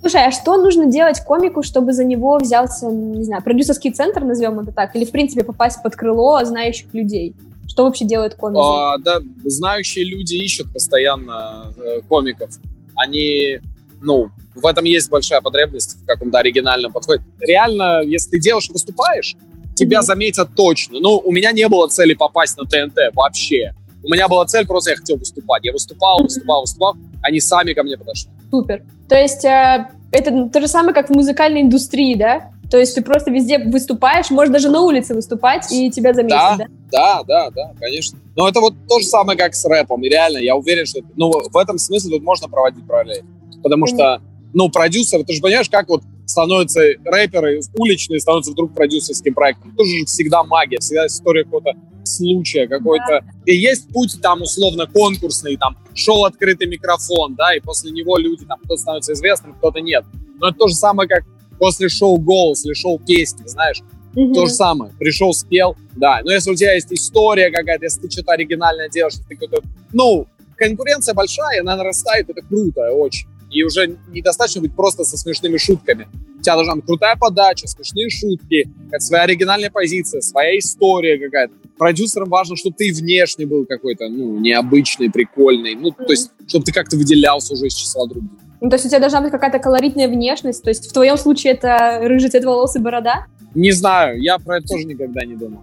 Слушай, 0.00 0.26
а 0.26 0.30
что 0.30 0.56
нужно 0.56 0.86
делать 0.86 1.20
комику, 1.20 1.62
чтобы 1.62 1.92
за 1.92 2.04
него 2.04 2.38
взялся, 2.38 2.86
не 2.86 3.24
знаю, 3.24 3.42
продюсерский 3.42 3.92
центр, 3.92 4.24
назовем 4.24 4.60
это 4.60 4.72
так, 4.72 4.94
или, 4.94 5.04
в 5.04 5.10
принципе, 5.10 5.44
попасть 5.44 5.82
под 5.82 5.96
крыло 5.96 6.44
знающих 6.44 6.92
людей? 6.94 7.34
Что 7.66 7.84
вообще 7.84 8.04
делают 8.04 8.34
комики? 8.34 8.60
А, 8.62 8.98
да, 8.98 9.20
знающие 9.44 10.04
люди 10.04 10.34
ищут 10.34 10.72
постоянно 10.72 11.72
э, 11.76 12.00
комиков. 12.08 12.50
Они, 12.94 13.60
ну, 14.00 14.30
в 14.54 14.66
этом 14.66 14.84
есть 14.84 15.08
большая 15.10 15.40
потребность 15.40 15.96
в 16.02 16.06
каком-то 16.06 16.38
оригинальном 16.38 16.92
подходе. 16.92 17.22
Реально, 17.40 18.02
если 18.04 18.30
ты 18.30 18.40
делаешь, 18.40 18.68
выступаешь, 18.68 19.36
тебя 19.74 19.98
Мгм. 19.98 20.06
заметят 20.06 20.48
точно. 20.56 20.98
Ну, 21.00 21.18
у 21.18 21.32
меня 21.32 21.52
не 21.52 21.68
было 21.68 21.86
цели 21.88 22.14
попасть 22.14 22.56
на 22.58 22.64
ТНТ 22.64 23.14
вообще. 23.14 23.74
У 24.02 24.12
меня 24.12 24.28
была 24.28 24.44
цель, 24.46 24.66
просто 24.66 24.90
я 24.90 24.96
хотел 24.96 25.16
выступать. 25.16 25.64
Я 25.64 25.72
выступал, 25.72 26.22
выступал, 26.22 26.62
выступал. 26.62 26.94
Они 27.22 27.40
сами 27.40 27.72
ко 27.72 27.82
мне 27.82 27.96
подошли. 27.96 28.30
Супер. 28.50 28.82
То 29.08 29.16
есть 29.16 29.44
э, 29.44 29.88
это 30.12 30.48
то 30.48 30.60
же 30.60 30.68
самое, 30.68 30.94
как 30.94 31.10
в 31.10 31.14
музыкальной 31.14 31.62
индустрии, 31.62 32.14
да? 32.14 32.50
То 32.70 32.76
есть 32.78 32.94
ты 32.94 33.02
просто 33.02 33.30
везде 33.30 33.58
выступаешь, 33.58 34.30
можешь 34.30 34.52
даже 34.52 34.68
на 34.68 34.82
улице 34.82 35.14
выступать, 35.14 35.72
и 35.72 35.90
тебя 35.90 36.12
заметят, 36.12 36.58
да? 36.58 36.66
Да, 36.92 37.22
да, 37.26 37.50
да, 37.50 37.72
конечно. 37.80 38.18
Но 38.36 38.48
это 38.48 38.60
вот 38.60 38.74
то 38.88 39.00
же 39.00 39.06
самое, 39.06 39.38
как 39.38 39.54
с 39.54 39.64
рэпом. 39.64 40.02
И 40.04 40.08
реально, 40.08 40.38
я 40.38 40.54
уверен, 40.54 40.84
что... 40.86 41.00
Ну, 41.16 41.30
в 41.30 41.56
этом 41.56 41.78
смысле 41.78 42.16
тут 42.16 42.22
можно 42.22 42.48
проводить 42.48 42.86
параллель. 42.86 43.24
Потому 43.62 43.86
что, 43.86 44.22
ну, 44.54 44.70
продюсер, 44.70 45.24
ты 45.24 45.34
же 45.34 45.40
понимаешь, 45.40 45.68
как 45.68 45.88
вот 45.88 46.02
становятся 46.26 46.80
рэперы 47.04 47.60
уличные, 47.76 48.20
становятся 48.20 48.52
вдруг 48.52 48.74
продюсерским 48.74 49.34
проектом. 49.34 49.74
Тоже 49.76 49.98
же 49.98 50.04
всегда 50.04 50.44
магия, 50.44 50.78
всегда 50.78 51.06
история 51.06 51.44
какого-то 51.44 51.72
случая, 52.04 52.66
какой-то... 52.66 53.24
И 53.46 53.54
есть 53.54 53.88
путь 53.88 54.18
там 54.22 54.42
условно 54.42 54.86
конкурсный, 54.86 55.56
там, 55.56 55.76
шел 55.94 56.24
открытый 56.24 56.66
микрофон, 56.66 57.34
да, 57.34 57.54
и 57.54 57.60
после 57.60 57.90
него 57.90 58.18
люди, 58.18 58.44
там, 58.44 58.58
кто-то 58.58 58.80
становится 58.80 59.12
известным, 59.14 59.54
кто-то 59.54 59.80
нет. 59.80 60.04
Но 60.40 60.48
это 60.48 60.58
то 60.58 60.68
же 60.68 60.74
самое, 60.74 61.08
как 61.08 61.24
после 61.58 61.88
шоу 61.88 62.18
«Голос» 62.18 62.64
или 62.64 62.74
шоу 62.74 62.98
«Песни», 62.98 63.46
знаешь, 63.46 63.82
Мгм. 64.14 64.32
то 64.32 64.46
же 64.46 64.52
самое. 64.52 64.92
Пришел, 64.98 65.32
спел, 65.32 65.76
да. 65.96 66.20
Но 66.24 66.32
если 66.32 66.50
у 66.50 66.54
тебя 66.54 66.74
есть 66.74 66.92
история 66.92 67.50
какая-то, 67.50 67.84
если 67.84 68.00
ты 68.00 68.10
что-то 68.10 68.32
оригинальное 68.32 68.88
делаешь, 68.88 69.14
ты 69.28 69.36
какой-то... 69.36 69.62
Ну, 69.92 70.26
конкуренция 70.56 71.14
большая, 71.14 71.60
она 71.60 71.76
нарастает, 71.76 72.28
это 72.30 72.42
круто 72.42 72.90
очень. 72.92 73.28
И 73.50 73.62
уже 73.62 73.96
недостаточно 74.08 74.60
быть 74.60 74.74
просто 74.74 75.04
со 75.04 75.16
смешными 75.16 75.56
шутками. 75.56 76.08
У 76.38 76.42
тебя 76.42 76.54
должна 76.54 76.76
быть 76.76 76.84
крутая 76.84 77.16
подача, 77.16 77.66
смешные 77.66 78.10
шутки, 78.10 78.64
какая-то 78.84 79.04
своя 79.04 79.22
оригинальная 79.24 79.70
позиция, 79.70 80.20
своя 80.20 80.58
история 80.58 81.18
какая-то. 81.18 81.54
Продюсерам 81.78 82.28
важно, 82.28 82.56
чтобы 82.56 82.76
ты 82.76 82.88
и 82.88 82.92
внешне 82.92 83.46
был 83.46 83.64
какой-то, 83.66 84.08
ну, 84.08 84.38
необычный, 84.38 85.10
прикольный. 85.10 85.74
Ну, 85.74 85.90
то 85.92 86.10
есть, 86.10 86.30
чтобы 86.46 86.64
ты 86.64 86.72
как-то 86.72 86.96
выделялся 86.96 87.54
уже 87.54 87.66
из 87.66 87.74
числа 87.74 88.06
других. 88.06 88.30
Ну, 88.60 88.70
то 88.70 88.74
есть 88.76 88.86
у 88.86 88.88
тебя 88.88 88.98
должна 88.98 89.20
быть 89.20 89.30
какая-то 89.30 89.60
колоритная 89.60 90.08
внешность, 90.08 90.62
то 90.64 90.70
есть 90.70 90.90
в 90.90 90.92
твоем 90.92 91.16
случае 91.16 91.52
это 91.52 92.00
рыжий 92.02 92.28
цвет 92.28 92.44
волос 92.44 92.74
и 92.74 92.80
борода? 92.80 93.26
Не 93.54 93.70
знаю, 93.70 94.20
я 94.20 94.38
про 94.38 94.58
это 94.58 94.66
тоже 94.66 94.84
никогда 94.84 95.24
не 95.24 95.36
думал. 95.36 95.62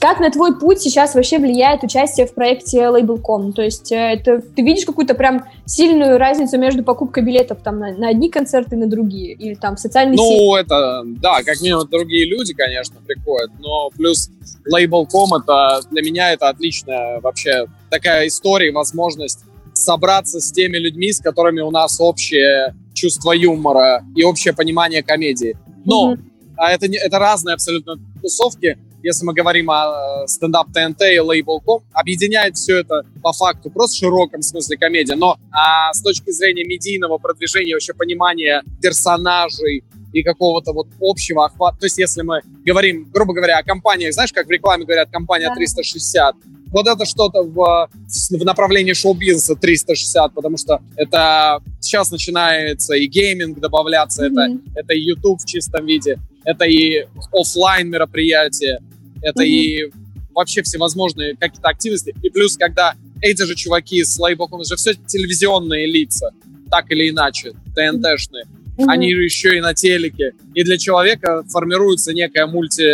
Как 0.00 0.20
на 0.20 0.30
твой 0.30 0.58
путь 0.58 0.80
сейчас 0.80 1.14
вообще 1.14 1.38
влияет 1.38 1.82
участие 1.82 2.26
в 2.26 2.34
проекте 2.34 2.78
Label.com? 2.78 3.52
То 3.52 3.62
есть 3.62 3.92
э, 3.92 3.96
это, 3.96 4.40
ты 4.40 4.62
видишь 4.62 4.84
какую-то 4.84 5.14
прям 5.14 5.44
сильную 5.66 6.18
разницу 6.18 6.58
между 6.58 6.82
покупкой 6.82 7.22
билетов 7.22 7.58
там, 7.62 7.78
на, 7.78 7.92
на 7.92 8.08
одни 8.08 8.30
концерты 8.30 8.76
и 8.76 8.78
на 8.78 8.86
другие? 8.86 9.34
Или 9.34 9.54
там 9.54 9.76
в 9.76 9.80
социальные 9.80 10.18
сети? 10.18 10.38
Ну, 10.38 10.56
это, 10.56 11.02
да, 11.04 11.42
как 11.42 11.60
минимум 11.60 11.88
другие 11.88 12.26
люди, 12.26 12.54
конечно, 12.54 12.96
приходят, 13.06 13.50
но 13.60 13.90
плюс 13.90 14.30
Label.com, 14.72 15.42
это 15.42 15.80
для 15.90 16.02
меня 16.02 16.32
это 16.32 16.48
отличная 16.48 17.20
вообще 17.20 17.66
такая 17.90 18.26
история, 18.28 18.72
возможность 18.72 19.40
собраться 19.74 20.40
с 20.40 20.52
теми 20.52 20.76
людьми, 20.76 21.12
с 21.12 21.20
которыми 21.20 21.60
у 21.60 21.70
нас 21.70 22.00
общее 22.00 22.74
чувство 22.94 23.32
юмора 23.32 24.04
и 24.14 24.24
общее 24.24 24.54
понимание 24.54 25.02
комедии. 25.02 25.56
Но 25.84 26.12
Мгм. 26.12 26.30
а 26.56 26.72
это, 26.72 26.88
не, 26.88 26.98
это 26.98 27.18
разные 27.18 27.54
абсолютно 27.54 27.96
тусовки. 28.20 28.78
Если 29.02 29.24
мы 29.24 29.34
говорим 29.34 29.70
о 29.70 30.22
э, 30.24 30.26
стендап 30.28 30.68
ТНТ 30.72 31.02
и 31.02 31.18
Label.com, 31.18 31.82
объединяет 31.92 32.56
все 32.56 32.78
это 32.78 33.02
по 33.22 33.32
факту 33.32 33.70
просто 33.70 33.96
в 33.96 33.98
широком 33.98 34.42
смысле 34.42 34.76
комедия. 34.76 35.14
Но 35.16 35.36
а, 35.50 35.92
с 35.92 36.02
точки 36.02 36.30
зрения 36.30 36.64
медийного 36.64 37.18
продвижения, 37.18 37.74
вообще 37.74 37.94
понимания 37.94 38.62
персонажей, 38.80 39.84
и 40.12 40.22
какого-то 40.22 40.72
вот 40.72 40.88
общего 41.00 41.46
охвата. 41.46 41.78
То 41.80 41.86
есть 41.86 41.98
если 41.98 42.22
мы 42.22 42.42
говорим, 42.64 43.10
грубо 43.12 43.32
говоря, 43.32 43.58
о 43.58 43.62
компаниях, 43.62 44.12
знаешь, 44.12 44.32
как 44.32 44.46
в 44.46 44.50
рекламе 44.50 44.84
говорят, 44.84 45.10
компания 45.10 45.48
Да. 45.48 45.54
360, 45.54 46.36
вот 46.72 46.86
это 46.86 47.04
что-то 47.04 47.42
в, 47.42 47.88
в 48.30 48.44
направлении 48.44 48.92
шоу-бизнеса 48.94 49.56
360, 49.56 50.34
потому 50.34 50.56
что 50.56 50.80
это 50.96 51.60
сейчас 51.80 52.10
начинается 52.10 52.94
и 52.94 53.06
гейминг 53.06 53.58
добавляться, 53.58 54.24
это, 54.24 54.48
Мгм. 54.48 54.62
это 54.74 54.94
и 54.94 55.00
YouTube 55.00 55.40
в 55.40 55.46
чистом 55.46 55.86
виде, 55.86 56.18
это 56.44 56.64
и 56.64 57.06
оффлайн 57.32 57.88
мероприятия, 57.88 58.80
это 59.22 59.42
Мгм. 59.42 59.48
и 59.50 59.90
вообще 60.34 60.62
всевозможные 60.62 61.36
какие-то 61.36 61.68
активности. 61.68 62.14
И 62.22 62.30
плюс, 62.30 62.56
когда 62.56 62.94
эти 63.20 63.42
же 63.42 63.54
чуваки 63.54 64.02
с 64.02 64.18
лейблком, 64.18 64.60
это 64.60 64.70
же 64.70 64.76
все 64.76 64.94
телевизионные 64.94 65.86
лица, 65.86 66.30
так 66.70 66.90
или 66.90 67.10
иначе, 67.10 67.52
ТНТшные, 67.74 68.44
Мгм. 68.78 68.88
они 68.88 69.10
еще 69.10 69.56
и 69.58 69.60
на 69.60 69.74
телеке. 69.74 70.32
И 70.54 70.64
для 70.64 70.78
человека 70.78 71.44
формируется 71.50 72.14
некая 72.14 72.46
мульти, 72.46 72.88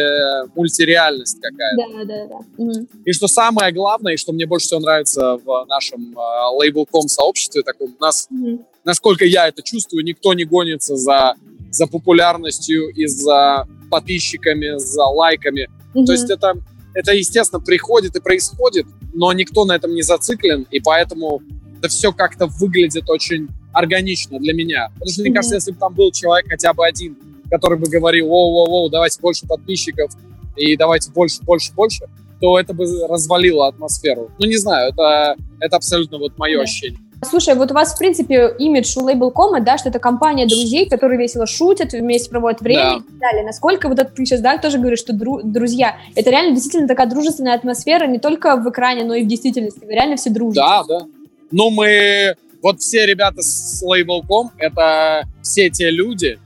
мультиреальность 0.57 1.39
какая-то. 1.41 2.05
Да, 2.05 2.05
да, 2.05 2.27
да. 2.67 2.81
И 3.05 3.13
что 3.13 3.29
самое 3.29 3.73
главное, 3.73 4.15
и 4.15 4.17
что 4.17 4.33
мне 4.33 4.45
больше 4.47 4.67
всего 4.67 4.81
нравится 4.81 5.37
в 5.37 5.65
нашем 5.69 6.17
э, 6.19 6.57
лейблком 6.59 7.07
сообществе, 7.09 7.63
таком, 7.63 7.95
у 7.99 8.03
нас, 8.03 8.27
Мгм. 8.31 8.65
насколько 8.85 9.25
я 9.25 9.47
это 9.49 9.63
чувствую, 9.63 10.05
никто 10.05 10.35
не 10.35 10.45
гонится 10.45 10.97
за, 10.97 11.35
за 11.71 11.87
популярностью 11.87 12.89
и 12.89 13.07
за 13.07 13.67
подписчиками, 13.91 14.79
за 14.79 15.05
лайками. 15.05 15.69
Мгм. 15.95 16.07
То 16.07 16.13
есть 16.13 16.31
это, 16.31 16.55
это, 16.95 17.13
естественно, 17.13 17.61
приходит 17.61 18.17
и 18.17 18.21
происходит, 18.21 18.87
но 19.13 19.33
никто 19.33 19.65
на 19.65 19.73
этом 19.77 19.95
не 19.95 20.03
зациклен, 20.03 20.67
и 20.71 20.81
поэтому 20.81 21.43
это 21.79 21.89
все 21.89 22.13
как-то 22.13 22.47
выглядит 22.47 23.09
очень 23.09 23.49
органично 23.73 24.39
для 24.39 24.53
меня. 24.55 24.89
Потому 24.95 25.11
что, 25.11 25.21
мне 25.23 25.31
Мгм. 25.31 25.37
кажется, 25.37 25.55
если 25.57 25.73
бы 25.73 25.79
там 25.79 25.95
был 25.95 26.11
человек 26.13 26.47
хотя 26.49 26.73
бы 26.75 26.87
один, 26.87 27.17
который 27.51 27.79
бы 27.79 27.89
говорил, 27.89 28.27
воу-воу-воу, 28.29 28.91
давайте 28.91 29.21
больше 29.21 29.47
подписчиков, 29.47 30.11
и 30.57 30.77
давайте 30.77 31.11
больше, 31.13 31.41
больше, 31.43 31.73
больше, 31.73 32.05
то 32.41 32.59
это 32.59 32.73
бы 32.75 32.85
развалило 33.09 33.69
атмосферу. 33.69 34.31
Ну, 34.39 34.47
не 34.47 34.57
знаю, 34.57 34.91
это, 34.93 35.37
это 35.61 35.77
абсолютно 35.77 36.19
вот 36.19 36.37
мое 36.39 36.57
Да. 36.59 36.63
ощущение. 36.65 36.99
Слушай, 37.23 37.57
вот 37.57 37.71
у 37.73 37.75
вас, 37.75 37.95
в 37.95 37.99
принципе, 37.99 38.55
имидж 38.59 38.97
у 38.97 39.03
лейбл.кома, 39.05 39.61
да, 39.61 39.77
что 39.77 39.89
это 39.89 39.99
компания 39.99 40.47
друзей, 40.47 40.89
которые 40.89 41.19
весело 41.19 41.47
шутят, 41.47 41.93
вместе 41.93 42.31
проводят 42.31 42.61
время 42.61 42.83
Да. 42.83 42.95
и 42.97 43.01
так 43.01 43.19
далее. 43.19 43.45
Насколько 43.45 43.89
вот 43.89 43.99
это 43.99 44.11
ты 44.11 44.25
сейчас, 44.25 44.41
да, 44.41 44.57
тоже 44.59 44.79
говоришь, 44.79 45.01
что 45.01 45.13
дру- 45.13 45.41
друзья, 45.43 45.97
это 46.15 46.31
реально 46.31 46.55
действительно 46.55 46.87
такая 46.87 47.09
дружественная 47.09 47.55
атмосфера 47.55 48.07
не 48.07 48.19
только 48.19 48.57
в 48.57 48.71
экране, 48.71 49.05
но 49.05 49.15
и 49.15 49.25
в 49.25 49.27
действительности. 49.27 49.81
Вы 49.85 49.93
реально 49.95 50.17
все 50.17 50.31
дружите. 50.31 50.61
Да, 50.61 50.85
да. 50.85 51.07
Ну, 51.51 51.71
мы... 51.71 52.37
Вот 52.63 52.81
все 52.81 53.07
ребята 53.07 53.41
с 53.41 53.85
Label.com— 53.85 54.51
это 54.59 55.23
все 55.43 55.71
те 55.71 55.91
люди, 55.91 56.39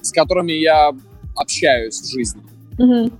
с 0.00 0.10
которыми 0.10 0.52
я 0.52 0.90
общаюсь 1.36 2.00
в 2.00 2.10
жизни. 2.10 2.42
Мгм. 2.78 3.12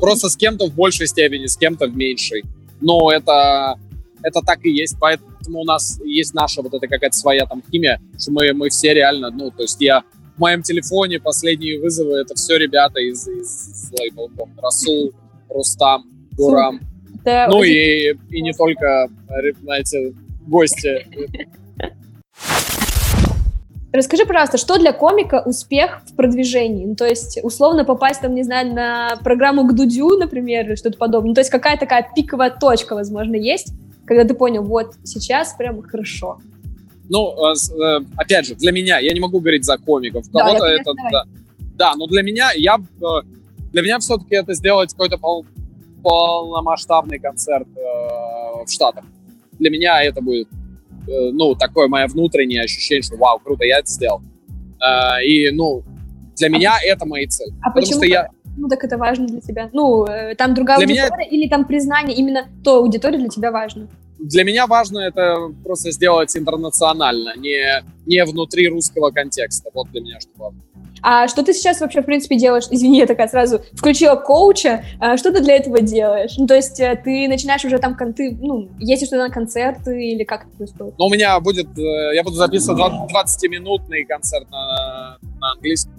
Просто 0.00 0.28
с 0.28 0.36
кем-то 0.36 0.66
в 0.66 0.74
большей 0.74 1.06
степени, 1.06 1.46
с 1.46 1.56
кем-то 1.56 1.86
в 1.86 1.96
меньшей. 1.96 2.44
Но 2.80 3.10
это, 3.12 3.76
это 4.22 4.40
так 4.42 4.64
и 4.64 4.70
есть. 4.70 4.96
Поэтому 5.00 5.30
у 5.54 5.64
нас 5.64 6.00
есть 6.04 6.34
наша 6.34 6.62
вот 6.62 6.74
эта 6.74 6.86
какая-то 6.86 7.16
своя 7.16 7.46
там 7.46 7.62
химия, 7.70 8.00
что 8.18 8.32
мы, 8.32 8.52
мы 8.52 8.68
все 8.68 8.94
реально, 8.94 9.30
ну, 9.30 9.50
то 9.50 9.62
есть 9.62 9.80
я 9.80 10.02
в 10.36 10.40
моем 10.40 10.62
телефоне 10.62 11.18
последние 11.18 11.80
вызовы, 11.80 12.18
это 12.18 12.34
все 12.34 12.56
ребята 12.58 13.00
из, 13.00 13.26
из 13.26 13.92
Label.com. 13.92 14.50
Расул, 14.62 15.12
Рустам, 15.48 16.04
Гурам. 16.36 16.80
Ну 17.24 17.62
и, 17.62 18.14
и 18.30 18.42
не 18.42 18.52
только, 18.52 19.08
э, 19.28 19.52
знаете, 19.62 20.14
гости. 20.46 21.06
Расскажи, 23.92 24.26
пожалуйста, 24.26 24.58
что 24.58 24.78
для 24.78 24.92
комика 24.92 25.42
успех 25.44 26.02
в 26.06 26.14
продвижении? 26.14 26.84
Ну, 26.84 26.94
то 26.94 27.06
есть, 27.06 27.38
условно 27.42 27.84
попасть, 27.84 28.20
там, 28.20 28.34
не 28.34 28.42
знаю, 28.42 28.74
на 28.74 29.18
программу 29.24 29.66
к 29.66 29.74
Дудю, 29.74 30.18
например, 30.18 30.66
или 30.66 30.74
что-то 30.74 30.98
подобное. 30.98 31.30
Ну, 31.30 31.34
то 31.34 31.40
есть, 31.40 31.50
какая 31.50 31.78
такая 31.78 32.06
пиковая 32.14 32.50
точка, 32.50 32.94
возможно, 32.94 33.36
есть, 33.36 33.72
когда 34.06 34.24
ты 34.24 34.34
понял, 34.34 34.62
вот, 34.62 34.94
сейчас 35.04 35.54
прям 35.54 35.82
хорошо. 35.82 36.38
Ну, 37.08 37.34
с- 37.54 37.70
э, 37.70 38.00
опять 38.16 38.46
же, 38.46 38.54
для 38.54 38.72
меня, 38.72 38.98
я 38.98 39.12
не 39.12 39.20
могу 39.20 39.38
говорить 39.40 39.64
за 39.64 39.76
комиков. 39.78 40.28
Да, 40.32 40.40
Кого-то 40.46 40.64
это, 40.66 40.92
да. 41.12 41.24
Да, 41.76 41.94
но 41.96 42.06
для 42.06 42.22
меня, 42.22 42.50
я, 42.56 42.76
э, 42.78 43.04
для 43.72 43.82
меня 43.82 43.98
все-таки 43.98 44.34
это 44.34 44.54
сделать 44.54 44.92
какой-то 44.92 45.18
пол- 45.18 45.44
полномасштабный 46.02 47.18
концерт 47.18 47.68
э, 47.76 48.64
в 48.64 48.68
Штатах. 48.68 49.04
Для 49.58 49.70
меня 49.70 50.02
это 50.02 50.20
будет, 50.20 50.48
э, 51.08 51.30
ну, 51.32 51.54
такое 51.54 51.88
мое 51.88 52.06
внутреннее 52.06 52.62
ощущение, 52.62 53.02
что 53.02 53.16
вау, 53.16 53.38
круто, 53.38 53.64
я 53.64 53.78
это 53.78 53.88
сделал. 53.90 54.20
Э, 54.80 55.22
и, 55.24 55.50
ну, 55.50 55.82
для 56.36 56.48
меня 56.48 56.74
это 56.84 57.06
мои 57.06 57.26
цели. 57.26 57.52
А 57.62 57.70
Потому 57.70 57.74
почему 57.86 58.00
что 58.00 58.06
я? 58.06 58.28
Ну, 58.56 58.68
так 58.68 58.82
это 58.84 58.96
важно 58.96 59.26
для 59.26 59.40
тебя. 59.40 59.68
Ну, 59.72 60.04
э, 60.04 60.34
там 60.34 60.54
другая 60.54 60.78
Для 60.78 60.86
меня- 60.86 61.04
аудитория 61.04 61.28
или 61.28 61.48
там 61.48 61.64
признание, 61.66 62.16
именно 62.16 62.48
то 62.64 62.78
аудитория 62.78 63.18
для 63.18 63.28
тебя 63.28 63.50
важно. 63.52 63.88
для 64.18 64.44
меня 64.44 64.66
важно 64.66 65.00
это 65.00 65.52
просто 65.62 65.90
сделать 65.92 66.34
интернационально, 66.36 67.34
не, 67.36 67.82
не 68.06 68.24
внутри 68.24 68.68
русского 68.68 69.10
контекста. 69.10 69.70
Вот 69.74 69.90
для 69.90 70.00
меня 70.00 70.18
что 70.20 70.30
важно. 70.38 70.60
А 71.02 71.28
что 71.28 71.42
ты 71.44 71.52
сейчас 71.52 71.80
вообще, 71.80 72.00
в 72.00 72.06
принципе, 72.06 72.36
делаешь? 72.38 72.64
Извини, 72.70 72.98
я 72.98 73.06
такая 73.06 73.28
сразу 73.28 73.60
включила 73.74 74.16
коуча. 74.16 74.82
А 74.98 75.16
что 75.18 75.30
ты 75.30 75.40
для 75.42 75.56
этого 75.56 75.80
делаешь? 75.82 76.32
Ну, 76.38 76.46
то 76.46 76.54
есть 76.54 76.80
э, 76.80 76.98
ты 77.04 77.28
начинаешь 77.28 77.64
уже 77.64 77.78
там, 77.78 77.94
ты, 78.14 78.36
ну, 78.40 78.70
ездишь 78.78 79.10
туда 79.10 79.28
на 79.28 79.30
концерты 79.30 80.02
или 80.02 80.24
как 80.24 80.46
это 80.46 80.56
происходит? 80.56 80.94
Но 80.98 81.06
у 81.06 81.10
меня 81.10 81.38
будет, 81.38 81.68
э, 81.78 82.14
я 82.14 82.22
буду 82.24 82.36
записывать 82.36 82.80
20-минутный 82.80 84.04
концерт 84.06 84.50
на, 84.50 85.18
на 85.38 85.52
английском. 85.52 85.92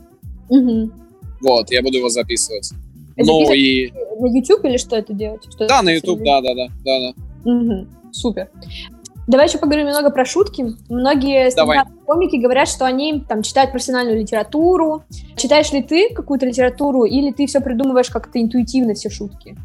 Мгм. 0.50 0.92
Вот, 1.42 1.72
я 1.72 1.82
буду 1.82 1.98
его 1.98 2.10
записывать. 2.10 2.72
Это 3.16 3.28
Ну 3.28 3.52
и... 3.54 3.92
На 4.20 4.28
YouTube 4.28 4.66
или 4.66 4.78
что 4.78 4.96
это 4.96 5.14
делать? 5.14 5.44
Что 5.50 5.68
Да, 5.68 5.78
это 5.78 5.86
на 5.86 5.90
YouTube, 5.92 6.20
да, 6.24 6.42
да, 6.42 6.54
да, 6.54 6.68
да, 6.86 7.00
да. 7.00 7.52
Мгм. 7.52 7.90
Супер. 8.12 8.50
Давай 9.28 9.48
еще 9.48 9.58
поговорим 9.58 9.88
немного 9.88 10.10
про 10.10 10.24
шутки. 10.24 10.66
Многие 10.88 11.52
комики 12.06 12.38
говорят, 12.38 12.70
что 12.70 12.86
они 12.86 13.24
там 13.28 13.44
читают 13.44 13.72
профессиональную 13.72 14.20
литературу. 14.20 15.04
Читаешь 15.36 15.72
ли 15.74 15.84
ты 15.84 16.14
какую-то 16.14 16.46
литературу, 16.46 17.04
или 17.04 17.32
ты 17.32 17.46
все 17.46 17.60
придумываешь 17.60 18.10
как-то 18.10 18.42
интуитивно, 18.42 18.94
все 18.94 19.10
шутки? 19.10 19.58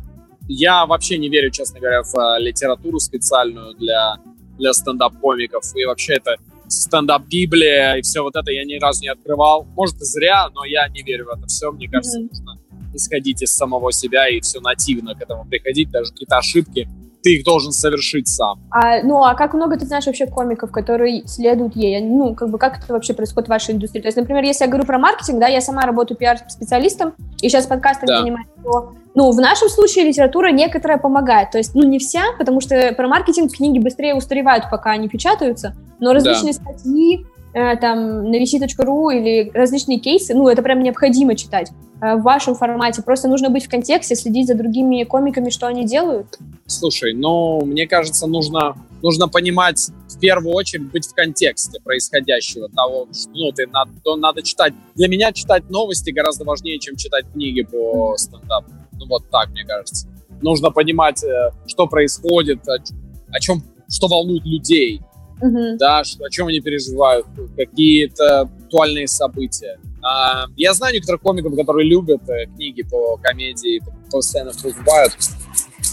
Я 0.49 0.85
вообще 0.87 1.17
не 1.17 1.29
верю, 1.29 1.51
честно 1.51 1.79
говоря, 1.79 2.03
в 2.03 2.15
э, 2.17 2.41
литературу 2.43 2.99
специальную 2.99 3.75
для, 3.75 4.17
для 4.59 4.73
стендап-комиков. 4.73 5.65
И 5.77 5.85
вообще 5.85 6.15
это 6.15 6.37
стендап-библия 6.73 7.95
и 7.97 8.03
все 8.03 8.23
вот 8.23 8.37
это 8.37 8.51
я 8.51 8.65
ни 8.65 8.79
разу 8.81 9.03
не 9.03 9.09
открывал. 9.09 9.65
Может, 9.65 9.97
и 9.97 10.05
зря, 10.05 10.49
но 10.55 10.65
я 10.65 10.89
не 10.89 11.03
верю 11.03 11.27
в 11.27 11.29
это 11.39 11.47
все. 11.47 11.71
Мне 11.71 11.89
кажется, 11.89 12.19
Мгм. 12.19 12.29
нужно 12.29 12.59
исходить 12.95 13.43
из 13.43 13.51
самого 13.53 13.93
себя 13.93 14.29
и 14.29 14.41
все 14.41 14.61
нативно 14.61 15.15
к 15.15 15.23
этому 15.23 15.45
приходить. 15.47 15.91
Даже 15.91 16.11
какие-то 16.13 16.39
ошибки 16.39 16.89
ты 17.23 17.37
их 17.37 17.45
должен 17.45 17.73
совершить 17.73 18.29
сам. 18.29 18.61
А, 18.71 19.03
ну, 19.03 19.23
а 19.23 19.35
как 19.35 19.55
много 19.55 19.79
ты 19.79 19.87
знаешь 19.87 20.07
вообще 20.07 20.27
комиков, 20.27 20.71
которые 20.71 21.27
следуют 21.27 21.77
ей? 21.77 22.01
Ну, 22.01 22.35
как 22.35 22.51
бы, 22.51 22.59
как 22.59 22.83
это 22.83 22.93
вообще 22.93 23.15
происходит 23.15 23.49
в 23.49 23.51
вашей 23.51 23.75
индустрии? 23.75 24.01
То 24.01 24.09
есть, 24.09 24.17
например, 24.17 24.43
если 24.43 24.65
я 24.65 24.71
говорю 24.71 24.87
про 24.87 24.99
маркетинг, 24.99 25.39
да, 25.39 25.47
я 25.47 25.61
сама 25.61 25.83
работаю 25.83 26.19
пиар-специалистом, 26.19 27.15
и 27.41 27.49
сейчас 27.49 27.67
подкастом 27.67 28.07
Да. 28.07 28.21
занимаюсь, 28.21 28.49
то, 28.65 28.93
ну, 29.15 29.31
в 29.31 29.41
нашем 29.41 29.69
случае 29.69 30.05
литература 30.07 30.51
некоторая 30.51 30.99
помогает. 30.99 31.51
То 31.51 31.59
есть, 31.59 31.75
ну, 31.75 31.83
не 31.83 31.99
вся, 31.99 32.23
потому 32.39 32.61
что 32.61 32.93
про 32.97 33.09
маркетинг 33.09 33.53
книги 33.53 33.79
быстрее 33.79 34.15
устаревают, 34.15 34.65
пока 34.71 34.91
они 34.91 35.09
печатаются, 35.09 35.75
но 36.01 36.13
различные 36.13 36.53
статьи, 36.55 37.25
э, 37.25 37.42
там, 37.53 38.31
на 38.31 38.43
vc.ru 38.43 39.15
или 39.15 39.51
различные 39.53 39.99
кейсы, 39.99 40.35
ну, 40.35 40.49
это 40.49 40.63
прям 40.63 40.83
необходимо 40.83 41.37
читать 41.37 41.71
э, 42.01 42.17
в 42.17 42.23
вашем 42.23 42.55
формате. 42.55 43.03
Просто 43.03 43.29
нужно 43.29 43.51
быть 43.51 43.67
в 43.67 43.69
контексте, 43.69 44.15
следить 44.15 44.47
за 44.47 44.55
другими 44.55 45.05
комиками, 45.05 45.51
что 45.51 45.67
они 45.67 45.85
делают. 45.85 46.39
Слушай, 46.67 47.13
ну, 47.13 47.61
мне 47.65 47.87
кажется, 47.87 48.27
нужно, 48.27 48.75
нужно 49.03 49.29
понимать, 49.29 49.91
в 50.09 50.19
первую 50.19 50.55
очередь, 50.55 50.91
быть 50.91 51.07
в 51.07 51.15
контексте 51.15 51.79
происходящего, 51.85 52.69
того, 52.71 53.09
что, 53.13 53.31
ну, 53.33 53.53
ты 53.53 53.67
надо, 53.67 53.91
надо 54.17 54.43
читать. 54.43 54.73
Для 54.95 55.09
меня 55.09 55.33
читать 55.33 55.69
новости 55.69 56.11
гораздо 56.11 56.45
важнее, 56.45 56.79
чем 56.79 56.97
читать 56.97 57.27
книги 57.33 57.63
по 57.63 58.17
стендапу. 58.17 58.71
Ну, 58.93 59.07
вот 59.09 59.29
так, 59.31 59.51
мне 59.51 59.65
кажется. 59.65 60.09
Нужно 60.41 60.71
понимать, 60.71 61.23
э, 61.23 61.51
что 61.67 61.87
происходит, 61.87 62.61
о 62.67 63.41
чем, 63.41 63.63
что 63.91 64.09
волнует 64.09 64.45
людей, 64.47 65.03
Мгм. 65.43 65.77
да, 65.79 66.05
что- 66.05 66.25
о 66.25 66.31
чем 66.31 66.47
они 66.47 66.61
переживают, 66.61 67.27
какие-то 67.57 68.43
актуальные 68.43 69.09
события. 69.09 69.79
А, 70.03 70.47
я 70.57 70.73
знаю 70.75 70.95
некоторых 70.95 71.21
комиков, 71.21 71.55
которые 71.57 71.89
любят 71.89 72.29
э, 72.29 72.47
книги 72.47 72.83
по 72.83 73.17
комедии, 73.19 73.81
по- 73.81 73.93
постоянно 74.17 74.53
покупают. 74.53 75.13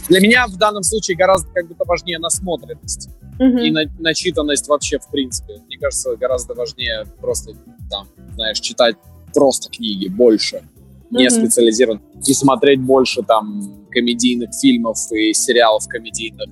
Для 0.07 0.19
меня 0.19 0.47
в 0.47 0.57
данном 0.57 0.83
случае 0.83 1.17
гораздо 1.17 1.49
как 1.51 1.67
будто 1.67 1.83
важнее 1.85 2.19
насмотренность 2.19 3.09
Мгм. 3.39 3.57
и 3.59 3.71
на- 3.71 3.91
начитанность 3.99 4.67
вообще 4.67 4.97
в 4.99 5.07
принципе. 5.09 5.61
Мне 5.67 5.77
кажется, 5.77 6.15
гораздо 6.15 6.53
важнее 6.53 7.05
просто 7.19 7.53
там, 7.89 8.07
знаешь, 8.35 8.59
читать 8.59 8.95
просто 9.33 9.69
книги 9.69 10.07
больше, 10.07 10.63
не 11.11 11.29
специализирован, 11.29 12.01
и 12.25 12.33
смотреть 12.33 12.81
больше 12.81 13.21
там 13.23 13.85
комедийных 13.91 14.49
фильмов 14.59 14.97
и 15.11 15.33
сериалов 15.33 15.87
комедийных 15.87 16.49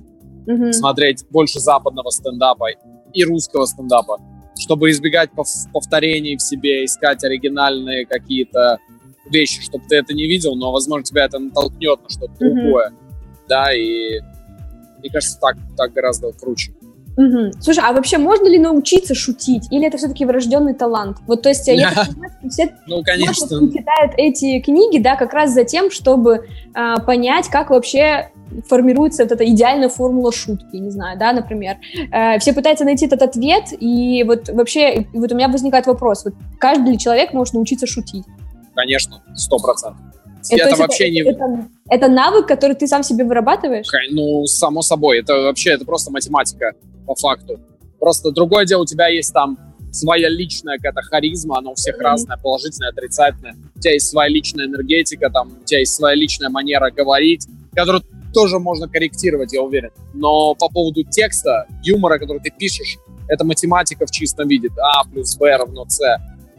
Мгм. 0.48 0.72
смотреть 0.72 1.24
больше 1.30 1.60
западного 1.60 2.10
стендапа 2.10 2.66
и 3.12 3.24
русского 3.24 3.66
стендапа, 3.66 4.18
чтобы 4.58 4.90
избегать 4.90 5.30
пов- 5.36 5.70
повторений 5.72 6.36
в 6.36 6.42
себе, 6.42 6.84
искать 6.84 7.22
оригинальные 7.22 8.06
какие-то 8.06 8.78
вещи, 9.30 9.62
чтобы 9.62 9.84
ты 9.88 9.96
это 9.96 10.14
не 10.14 10.26
видел, 10.26 10.54
но, 10.56 10.72
возможно, 10.72 11.04
тебя 11.04 11.26
это 11.26 11.38
натолкнет 11.38 12.02
на 12.02 12.08
что-то 12.08 12.32
Мгм. 12.44 12.54
другое. 12.54 12.92
Да, 13.48 13.72
и 13.74 14.20
мне 14.98 15.10
кажется, 15.10 15.38
так, 15.38 15.56
так 15.76 15.92
гораздо 15.92 16.32
круче. 16.32 16.72
Мгм. 17.18 17.50
Слушай, 17.60 17.82
а 17.84 17.92
вообще 17.92 18.16
можно 18.16 18.46
ли 18.46 18.58
научиться 18.58 19.14
шутить? 19.14 19.66
Или 19.72 19.86
это 19.88 19.98
все-таки 19.98 20.24
врожденный 20.24 20.72
талант? 20.72 21.16
Вот, 21.26 21.42
то 21.42 21.48
есть, 21.48 21.66
я 21.66 21.90
так 21.92 22.06
понимаю, 22.14 22.32
все 22.48 22.74
Ну, 22.86 23.02
конечно. 23.02 23.46
Кто 23.46 23.66
читает 23.66 24.12
эти 24.16 24.60
книги, 24.60 24.98
да, 25.02 25.16
как 25.16 25.32
раз 25.34 25.52
за 25.52 25.64
тем, 25.64 25.90
чтобы 25.90 26.46
а, 26.74 27.00
понять, 27.00 27.48
как 27.48 27.70
вообще 27.70 28.30
формируется 28.68 29.22
вот 29.22 29.32
эта 29.32 29.44
идеальная 29.44 29.88
формула 29.88 30.32
шутки, 30.32 30.76
не 30.76 30.90
знаю, 30.90 31.18
да, 31.18 31.32
например. 31.32 31.76
Э, 32.12 32.38
все 32.38 32.52
пытаются 32.52 32.84
найти 32.84 33.06
этот 33.06 33.22
ответ, 33.22 33.64
и 33.78 34.22
вот 34.24 34.48
вообще, 34.48 35.00
и 35.00 35.18
вот 35.18 35.32
у 35.32 35.34
меня 35.34 35.48
возникает 35.48 35.86
вопрос, 35.86 36.24
вот 36.24 36.34
каждый 36.58 36.92
ли 36.92 36.98
человек 36.98 37.32
может 37.32 37.54
научиться 37.54 37.86
шутить? 37.86 38.24
Конечно, 38.74 39.22
сто 39.34 39.58
процентов. 39.58 40.00
Э, 40.50 40.56
то 40.56 40.56
Это 40.56 40.68
есть 40.68 40.80
вообще 40.80 41.10
не... 41.10 41.20
это, 41.20 41.68
это 41.90 42.08
навык, 42.08 42.46
который 42.46 42.76
ты 42.76 42.86
сам 42.86 43.02
себе 43.02 43.24
вырабатываешь? 43.24 43.86
Ну, 44.10 44.46
само 44.46 44.82
собой, 44.82 45.20
это 45.20 45.34
вообще, 45.34 45.70
это 45.70 45.84
просто 45.84 46.10
математика 46.10 46.72
по 47.06 47.14
факту. 47.14 47.58
Просто 47.98 48.30
другое 48.30 48.64
дело, 48.64 48.82
у 48.82 48.86
тебя 48.86 49.08
есть 49.08 49.32
там 49.32 49.58
своя 49.90 50.28
личная 50.28 50.76
какая-то 50.76 51.02
харизма, 51.02 51.58
она 51.58 51.70
у 51.70 51.74
всех 51.74 51.96
Мгм. 51.96 52.04
разная, 52.04 52.36
положительная, 52.36 52.90
отрицательная. 52.90 53.56
У 53.74 53.80
тебя 53.80 53.94
есть 53.94 54.08
своя 54.08 54.28
личная 54.28 54.66
энергетика, 54.66 55.30
там, 55.30 55.52
у 55.60 55.64
тебя 55.64 55.80
есть 55.80 55.94
своя 55.94 56.14
личная 56.14 56.50
манера 56.50 56.90
говорить, 56.90 57.46
которую 57.74 58.02
тоже 58.32 58.58
можно 58.58 58.88
корректировать, 58.88 59.52
я 59.52 59.62
уверен. 59.62 59.90
Но 60.14 60.54
по 60.54 60.68
поводу 60.68 61.02
текста, 61.04 61.66
юмора, 61.82 62.18
который 62.18 62.40
ты 62.40 62.50
пишешь, 62.50 62.98
это 63.28 63.44
математика 63.44 64.06
в 64.06 64.10
чистом 64.10 64.48
виде. 64.48 64.68
А 64.78 65.04
плюс 65.04 65.36
Б 65.36 65.56
равно 65.56 65.84
С. 65.88 66.00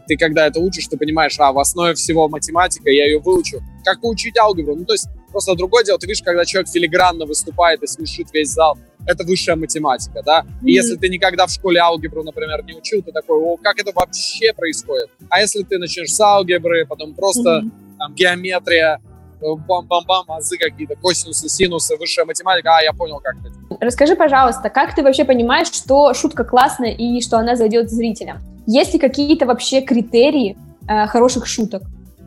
Ты 0.06 0.16
когда 0.16 0.46
это 0.46 0.60
учишь, 0.60 0.88
ты 0.88 0.96
понимаешь, 0.96 1.36
а 1.38 1.52
в 1.52 1.58
основе 1.58 1.94
всего 1.94 2.28
математика, 2.28 2.90
я 2.90 3.06
ее 3.06 3.20
выучу. 3.20 3.60
Как 3.84 4.02
учить 4.02 4.36
алгебру? 4.38 4.74
Ну, 4.74 4.84
то 4.84 4.94
есть 4.94 5.06
Просто 5.30 5.54
другое 5.54 5.84
дело, 5.84 5.98
ты 5.98 6.06
видишь, 6.06 6.22
когда 6.22 6.44
человек 6.44 6.68
филигранно 6.68 7.24
выступает 7.24 7.82
и 7.82 7.86
смешит 7.86 8.28
весь 8.32 8.48
зал, 8.48 8.76
это 9.06 9.24
высшая 9.24 9.56
математика, 9.56 10.22
да? 10.24 10.40
И 10.40 10.64
Мгм. 10.64 10.66
если 10.66 10.96
ты 10.96 11.08
никогда 11.08 11.46
в 11.46 11.50
школе 11.50 11.80
алгебру, 11.80 12.22
например, 12.24 12.64
не 12.64 12.74
учил, 12.74 13.02
ты 13.02 13.12
такой, 13.12 13.38
о, 13.38 13.56
как 13.56 13.78
это 13.78 13.92
вообще 13.94 14.52
происходит? 14.52 15.08
А 15.28 15.40
если 15.40 15.62
ты 15.62 15.78
начнешь 15.78 16.12
с 16.12 16.20
алгебры, 16.20 16.84
потом 16.86 17.14
просто 17.14 17.60
Мгм. 17.62 17.72
там 17.98 18.14
геометрия, 18.14 19.00
бам-бам-бам, 19.40 20.24
азы 20.28 20.56
какие-то, 20.58 20.96
косинусы, 20.96 21.48
синусы, 21.48 21.96
высшая 21.96 22.24
математика, 22.24 22.76
а, 22.76 22.82
я 22.82 22.92
понял, 22.92 23.20
как 23.20 23.36
это. 23.40 23.52
Расскажи, 23.80 24.16
пожалуйста, 24.16 24.68
как 24.70 24.94
ты 24.94 25.02
вообще 25.02 25.24
понимаешь, 25.24 25.68
что 25.68 26.12
шутка 26.14 26.44
классная 26.44 26.92
и 26.92 27.20
что 27.20 27.38
она 27.38 27.56
зайдет 27.56 27.90
зрителям? 27.90 28.38
Есть 28.66 28.92
ли 28.92 28.98
какие-то 28.98 29.46
вообще 29.46 29.80
критерии 29.80 30.56
э, 30.88 31.06
хороших 31.06 31.46
шуток? 31.46 31.82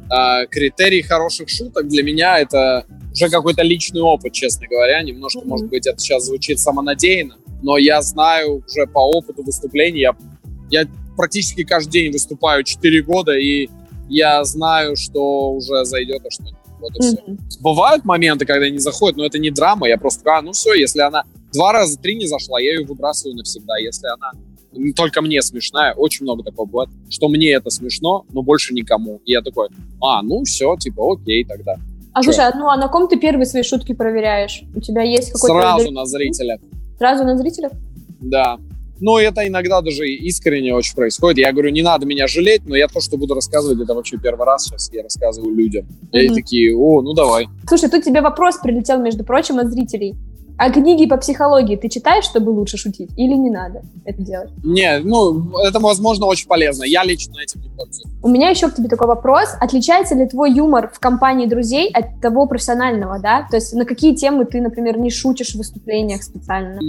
А, 0.10 0.46
критерий 0.48 1.02
хороших 1.02 1.50
шуток 1.50 1.88
для 1.88 2.04
меня 2.04 2.40
это 2.40 2.86
уже 3.12 3.30
какой-то 3.30 3.62
личный 3.62 4.02
опыт, 4.02 4.34
честно 4.34 4.68
говоря. 4.68 5.02
Немножко, 5.04 5.40
Мгм. 5.42 5.50
может 5.50 5.70
быть, 5.70 5.88
это 5.88 6.00
сейчас 6.00 6.26
звучит 6.26 6.60
самонадеянно, 6.60 7.36
но 7.62 7.78
я 7.78 8.02
знаю 8.02 8.64
уже 8.68 8.88
по 8.88 9.00
опыту 9.00 9.44
выступлений, 9.44 10.02
я, 10.02 10.16
я 10.70 10.86
практически 11.16 11.64
каждый 11.64 11.92
день 11.92 12.12
выступаю 12.12 12.64
4 12.64 13.02
года, 13.04 13.38
и 13.38 13.70
я 14.10 14.44
знаю, 14.44 14.96
что 14.96 15.52
уже 15.52 15.86
зайдет, 15.86 16.22
а 16.26 16.32
что 16.32 16.44
нет. 16.44 16.56
Вот. 16.84 17.28
Мгм. 17.28 17.40
Бывают 17.62 18.06
моменты, 18.06 18.46
когда 18.46 18.70
не 18.70 18.80
заходит, 18.80 19.18
но 19.18 19.26
это 19.26 19.40
не 19.40 19.52
драма, 19.52 19.88
я 19.88 19.98
просто, 19.98 20.38
а, 20.38 20.42
ну 20.42 20.52
все, 20.52 20.74
если 20.74 21.00
она 21.02 21.24
два 21.54 21.72
раза, 21.72 21.98
три 21.98 22.16
не 22.16 22.28
зашла, 22.28 22.60
я 22.60 22.74
ее 22.74 22.86
выбрасываю 22.86 23.38
навсегда. 23.38 23.78
Если 23.78 24.08
она 24.08 24.32
только 24.96 25.22
мне 25.22 25.42
смешная, 25.42 25.94
очень 25.94 26.24
много 26.24 26.44
такого 26.44 26.66
бывает, 26.66 26.90
что 27.10 27.30
мне 27.30 27.52
это 27.52 27.70
смешно, 27.70 28.26
но 28.34 28.42
больше 28.42 28.74
никому. 28.74 29.22
И 29.26 29.32
я 29.32 29.42
такой, 29.42 29.70
а, 30.02 30.22
ну 30.24 30.44
все, 30.44 30.76
типа, 30.78 31.14
окей 31.14 31.46
тогда. 31.46 31.76
А 32.14 32.22
Чё? 32.22 32.32
слушай, 32.32 32.48
а, 32.48 32.58
ну 32.58 32.68
а 32.68 32.78
на 32.78 32.88
ком 32.88 33.08
ты 33.08 33.18
первые 33.18 33.46
свои 33.46 33.64
шутки 33.64 33.94
проверяешь? 33.94 34.64
У 34.76 34.82
тебя 34.82 35.02
есть 35.04 35.32
какой-то... 35.32 35.60
Сразу 35.60 35.92
на 35.92 36.06
зрителя, 36.06 36.60
Сразу 36.98 37.24
на 37.24 37.38
зрителях? 37.38 37.72
да. 38.20 38.58
Но 39.00 39.20
это 39.20 39.46
иногда 39.48 39.82
даже 39.82 40.08
искренне 40.08 40.74
очень 40.74 40.96
происходит. 40.96 41.40
Я 41.40 41.52
говорю, 41.52 41.72
не 41.72 41.82
надо 41.82 42.06
меня 42.06 42.28
жалеть, 42.28 42.62
но 42.66 42.76
я 42.76 42.88
то, 42.88 43.02
что 43.02 43.18
буду 43.18 43.34
рассказывать, 43.34 43.80
это 43.82 43.94
вообще 43.94 44.18
первый 44.18 44.46
раз 44.46 44.66
сейчас 44.66 44.90
я 44.94 45.04
рассказываю 45.04 45.54
людям. 45.56 45.86
И 46.12 46.18
они 46.18 46.28
Мгм. 46.28 46.36
такие, 46.36 46.76
о, 46.76 47.02
ну 47.02 47.14
давай. 47.14 47.48
Слушай, 47.68 47.90
тут 47.90 48.04
тебе 48.04 48.22
вопрос 48.22 48.58
прилетел, 48.58 49.00
между 49.00 49.24
прочим, 49.24 49.60
от 49.60 49.72
зрителей. 49.72 50.16
А 50.56 50.72
книги 50.72 51.08
по 51.08 51.18
психологии 51.18 51.76
ты 51.76 51.90
читаешь, 51.90 52.26
чтобы 52.26 52.52
лучше 52.52 52.78
шутить? 52.78 53.10
Или 53.18 53.34
не 53.34 53.50
надо 53.50 53.82
это 54.06 54.22
делать? 54.22 54.52
Не, 54.64 55.00
ну, 55.00 55.58
это, 55.60 55.80
возможно, 55.80 56.28
очень 56.28 56.48
полезно. 56.48 56.84
Я 56.84 57.04
лично 57.04 57.40
этим 57.42 57.62
не 57.62 57.70
пользуюсь. 57.70 58.04
У 58.22 58.30
меня 58.30 58.50
еще 58.50 58.70
к 58.70 58.76
тебе 58.76 58.88
такой 58.88 59.08
вопрос. 59.08 59.50
Отличается 59.60 60.14
ли 60.14 60.28
твой 60.28 60.54
юмор 60.54 60.92
в 60.94 61.00
компании 61.00 61.48
друзей 61.48 61.90
от 61.90 62.22
того 62.22 62.46
профессионального, 62.46 63.20
да? 63.20 63.48
То 63.50 63.58
есть 63.58 63.74
на 63.74 63.84
какие 63.86 64.14
темы 64.16 64.46
ты, 64.46 64.62
например, 64.62 65.00
не 65.00 65.10
шутишь 65.10 65.54
в 65.54 65.58
выступлениях 65.58 66.22
специально? 66.22 66.80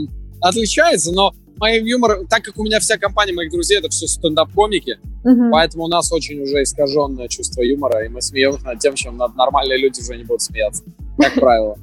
отличается, 0.41 1.11
но 1.11 1.33
мой 1.59 1.81
юмор, 1.83 2.27
так 2.29 2.43
как 2.43 2.59
у 2.59 2.65
меня 2.65 2.81
вся 2.81 2.97
компания 2.99 3.33
моих 3.33 3.51
друзей, 3.51 3.79
это 3.79 3.89
все 3.89 4.07
стендап-комики, 4.07 4.99
Мгм. 5.25 5.51
поэтому 5.53 5.85
у 5.85 5.89
нас 5.89 6.13
очень 6.13 6.41
уже 6.43 6.63
искаженное 6.63 7.29
чувство 7.29 7.63
юмора, 7.63 8.05
и 8.05 8.09
мы 8.09 8.21
смеемся 8.23 8.65
над 8.65 8.79
тем, 8.81 8.95
чем 8.95 9.17
над- 9.17 9.37
нормальные 9.37 9.79
люди 9.79 10.01
уже 10.01 10.17
не 10.17 10.25
будут 10.25 10.43
смеяться, 10.43 10.83
как 11.19 11.35
правило. 11.35 11.79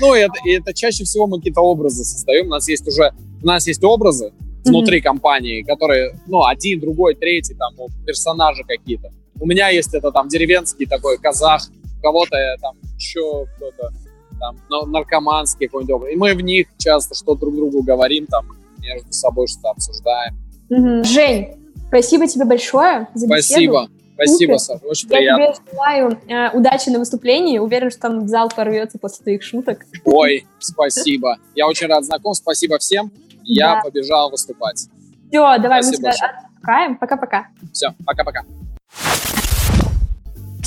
Ну, 0.00 0.14
и 0.14 0.18
это, 0.18 0.34
и 0.44 0.50
это 0.52 0.74
чаще 0.74 1.04
всего 1.04 1.26
мы 1.26 1.38
какие-то 1.38 1.60
образы 1.60 2.04
создаем. 2.04 2.46
У 2.46 2.50
нас 2.50 2.68
есть 2.68 2.86
уже, 2.88 3.12
у 3.42 3.46
нас 3.46 3.66
есть 3.68 3.82
образы 3.84 4.32
внутри 4.64 5.00
компании, 5.00 5.62
которые, 5.62 6.18
ну, 6.26 6.44
один, 6.44 6.80
другой, 6.80 7.14
третий, 7.14 7.54
там, 7.54 7.74
персонажи 8.04 8.64
какие-то. 8.66 9.10
У 9.38 9.46
меня 9.46 9.68
есть 9.68 9.94
это 9.94 10.10
там 10.10 10.28
деревенский 10.28 10.86
такой 10.86 11.18
казах, 11.18 11.62
у 11.98 12.02
кого-то 12.02 12.36
э, 12.36 12.56
там 12.60 12.76
еще 12.96 13.46
кто-то 13.56 13.90
там 14.38 14.56
наркоманский 14.90 15.66
какой-нибудь 15.66 15.94
образ. 15.94 16.12
И 16.12 16.16
мы 16.16 16.34
в 16.34 16.40
них 16.40 16.66
часто 16.78 17.14
что 17.14 17.34
друг 17.34 17.54
другу 17.54 17.82
говорим, 17.82 18.26
там, 18.26 18.46
между 18.80 19.12
собой 19.12 19.46
что-то 19.46 19.70
обсуждаем. 19.70 20.36
Мгм. 20.68 21.04
Жень, 21.04 21.56
спасибо 21.88 22.26
тебе 22.26 22.44
большое 22.44 23.08
за 23.14 23.26
беседу. 23.26 23.42
Спасибо. 23.52 23.88
Спасибо, 24.14 24.58
Супер. 24.58 24.80
Саша. 24.80 24.86
Очень 24.86 25.08
Я 25.08 25.16
приятно. 25.16 25.54
тебе 25.54 25.64
желаю 25.72 26.18
э, 26.28 26.50
удачи 26.58 26.90
на 26.90 26.98
выступлении. 26.98 27.58
Уверен, 27.58 27.90
что 27.90 28.00
там 28.00 28.28
зал 28.28 28.50
порвется 28.54 28.98
после 28.98 29.22
твоих 29.22 29.42
шуток. 29.42 29.86
Ой, 30.04 30.46
спасибо. 30.58 31.38
Я 31.54 31.66
очень 31.66 31.86
рад 31.86 32.04
знаком. 32.04 32.34
Спасибо 32.34 32.78
всем. 32.78 33.10
Я 33.44 33.76
Да. 33.76 33.80
побежал 33.82 34.30
выступать. 34.30 34.88
Все, 35.30 35.58
давай 35.58 35.82
Спасибо 35.82 36.08
мы 36.08 36.14
тебя 36.14 36.26
отпускаем. 36.28 36.96
Пока-пока. 36.98 37.46
Все, 37.72 37.94
пока-пока. 38.04 38.44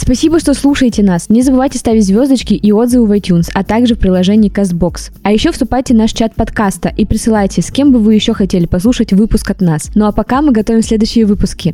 Спасибо, 0.04 0.38
что 0.38 0.54
слушаете 0.54 1.02
нас. 1.02 1.30
Не 1.30 1.42
забывайте 1.42 1.80
ставить 1.80 2.06
звездочки 2.06 2.54
и 2.54 2.74
отзывы 2.74 3.08
в 3.08 3.12
iTunes, 3.14 3.50
а 3.54 3.64
также 3.64 3.96
в 3.96 4.00
приложении 4.00 4.52
CastBox. 4.52 5.14
А 5.24 5.32
еще 5.32 5.54
вступайте 5.54 5.94
в 5.94 5.98
наш 5.98 6.12
чат 6.12 6.36
подкаста 6.36 6.90
и 6.90 7.06
присылайте, 7.06 7.62
с 7.62 7.72
кем 7.72 7.94
бы 7.94 8.00
вы 8.00 8.14
еще 8.14 8.34
хотели 8.34 8.66
послушать 8.66 9.14
выпуск 9.14 9.50
от 9.50 9.62
нас. 9.62 9.92
Ну 9.96 10.06
а 10.06 10.12
пока 10.12 10.42
мы 10.42 10.52
готовим 10.52 10.82
следующие 10.82 11.26
выпуски. 11.26 11.74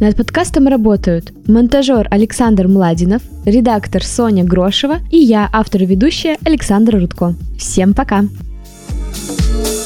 Над 0.00 0.16
подкастом 0.16 0.66
работают 0.66 1.30
монтажер 1.46 2.08
Александр 2.10 2.68
Младинов, 2.68 3.20
редактор 3.44 4.02
Соня 4.02 4.44
Грошева 4.44 5.00
и 5.10 5.18
я, 5.18 5.46
автор 5.52 5.82
и 5.82 5.86
ведущая 5.86 6.38
Александра 6.46 6.98
Рудко. 6.98 7.34
Всем 7.58 7.92
пока! 7.92 8.24
Thank 9.14 9.81